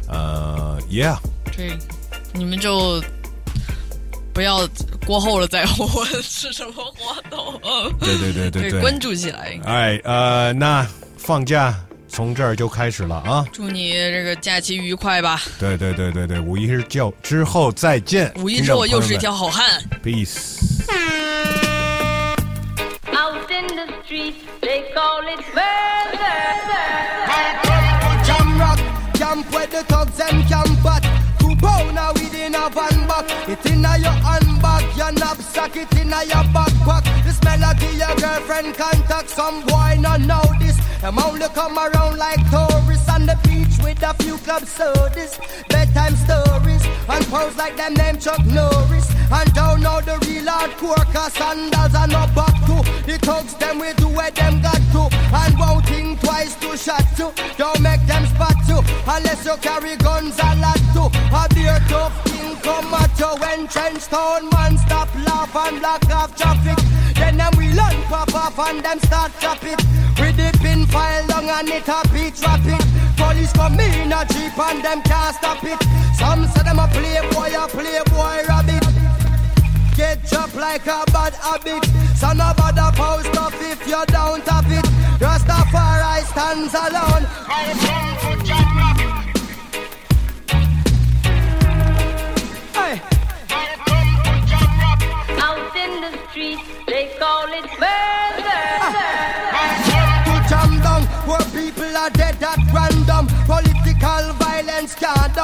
[0.07, 1.17] 呃，Yeah，
[1.55, 1.77] 对，
[2.33, 3.03] 你们就
[4.33, 4.67] 不要
[5.05, 7.59] 过后了再问是什么活动。
[7.99, 9.59] 对对对对对，关注起来。
[9.65, 10.85] 哎，呃，那
[11.17, 11.73] 放假
[12.07, 13.45] 从这儿就开始了啊！
[13.51, 15.41] 祝你这个假期愉快吧！
[15.59, 18.31] 对对对对对，五一是就之后再见。
[18.37, 19.81] 五一之后又是一条好汉。
[20.03, 20.59] Peace。
[23.17, 26.35] Out in the street, they call it murder.
[28.27, 28.79] Jam rock,
[29.15, 31.03] camp where the thugs them camp at.
[31.39, 33.25] Two pounder within a van back.
[33.47, 37.05] It inna your handbag, your knapsack, it inna your backpack.
[37.23, 39.29] This melody your girlfriend contact.
[39.29, 40.75] Some boy not know this.
[40.99, 45.39] Them only come around like tourists on the beach with a few club sodas,
[45.69, 49.14] bedtime stories, and pose like them name Chuck Norris.
[49.31, 52.77] And don't know the real hardcore, cause sandals are no back to.
[53.05, 57.05] The thugs them we do where them got to, and won't think twice to shot
[57.17, 57.33] to.
[57.57, 61.03] Don't make them spot you, unless you carry guns a lot to.
[61.33, 66.09] A beer tough king come at you when trench town man stop laugh and block
[66.09, 66.77] off traffic.
[67.15, 69.81] Then them we learn pop off and them start drop it.
[70.19, 72.81] With the pin file long and it a beat rapid.
[73.17, 75.81] Police come in a jeep and them can't stop it.
[76.17, 79.14] Some say them a playboy, a playboy rabbit.
[79.95, 81.85] Get chopped like a bad habit.
[82.17, 84.85] Son of a the post stuff if you're down to it.
[85.23, 87.25] Rastafari stands alone.
[87.47, 88.54] I come to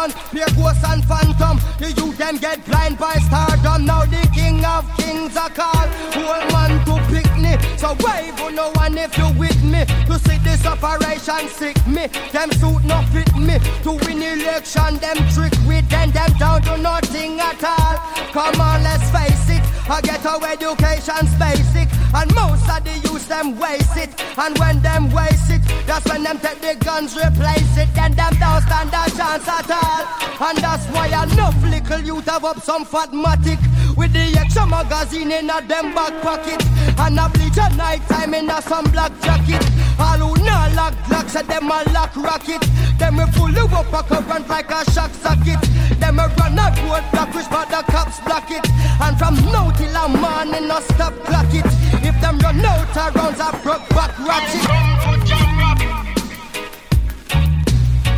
[0.02, 0.12] done.
[0.32, 1.60] Pure ghosts and phantom.
[1.80, 3.86] The youth them get blind by stardom.
[3.86, 5.90] Now the king of kings are called.
[6.16, 7.54] Whole man to pick me.
[7.78, 9.86] So wave on no one if you with me.
[10.08, 12.08] To see this operation sick me.
[12.32, 13.58] Them suit not fit me.
[13.84, 16.12] To win election, them trick with them.
[16.12, 17.98] Them down to nothing at all.
[18.34, 19.81] Come on, let's face it.
[19.92, 21.92] I get our education's basic.
[22.16, 24.10] And most of the youth them waste it.
[24.38, 27.90] And when them waste it, that's when them take the guns, replace it.
[27.94, 30.48] Then them don't stand a chance at all.
[30.48, 33.60] And that's why enough little youth have up some fatmatic.
[33.98, 36.64] With the extra magazine in a them back pocket.
[36.98, 39.81] And a bleach at night time in a some black jacket.
[40.02, 42.64] All who not lock glock said them a lock rocket.
[42.98, 45.62] Them we pull you up a current like a shock socket.
[46.00, 48.66] Them a run a road block which but the cops block it.
[49.00, 51.66] And from now till a morning no stop clock it.
[52.04, 54.64] If them run out of rounds a broke back ratchet.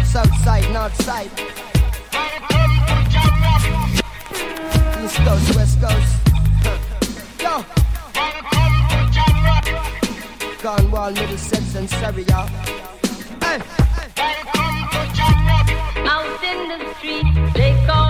[0.06, 1.32] South side, north side.
[5.04, 6.33] East coast, west coast.
[10.64, 12.48] Cornwall, Middlesex, and Surrey, y'all.
[13.44, 13.60] Hey.
[16.08, 18.03] Out in the street, they call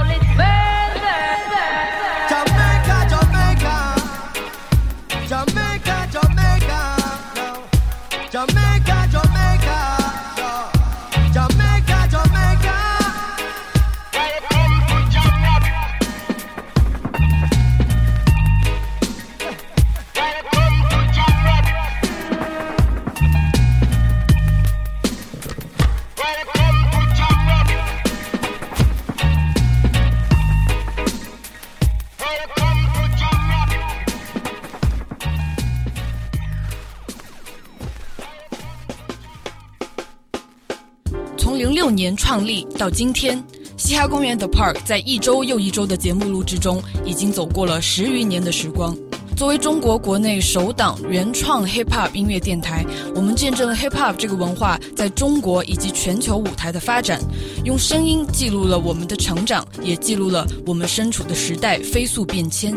[41.93, 43.41] 年创立到今天，
[43.77, 48.95] 嘻哈公园 The Park 在一周又一周的节目录制中，已经走过了十余年的时光。
[49.35, 57.19] 作为中国国内首档原创 hip hop 音乐电台，我们见证了 hip hop 这个文化在中国以及全球舞台的发展，
[57.65, 62.75] 用声音记录了我们的成长，也记录了我们身处的时代飞速变迁。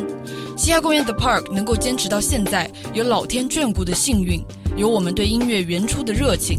[0.57, 4.43] 嘻哈公园 The Park 能够坚持到现在，有老天眷顾的幸运，
[4.79, 6.59] 有我们对音乐原初的热情，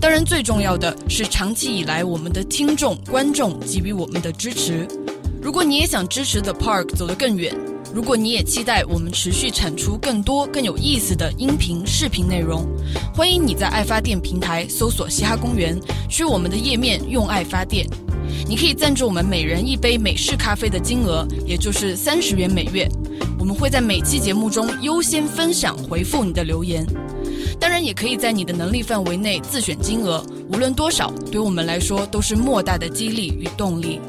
[0.00, 4.86] 当然最重要的是长期以来我们的听众、观众给予我们的支持。
[5.42, 7.52] 如果你也想支持 The Park 走得更远，
[7.92, 12.66] 如果你也期待我们持续产出更多更有意思的音频、视频内容，
[13.14, 15.78] 欢迎你在爱发电平台搜索“嘻哈公园”，
[16.08, 17.86] 去我们的页面用爱发电。
[18.46, 22.86] 你可以赞助我们每人一杯美式咖啡的金额，也就是三十元每月。
[23.38, 26.86] 我们会在每期节目中优先分享回复你的留言。
[27.58, 34.00] 当然，也可以在你的能力范围内自选金额，无论多少，对我们来说都是莫大的激励与动力。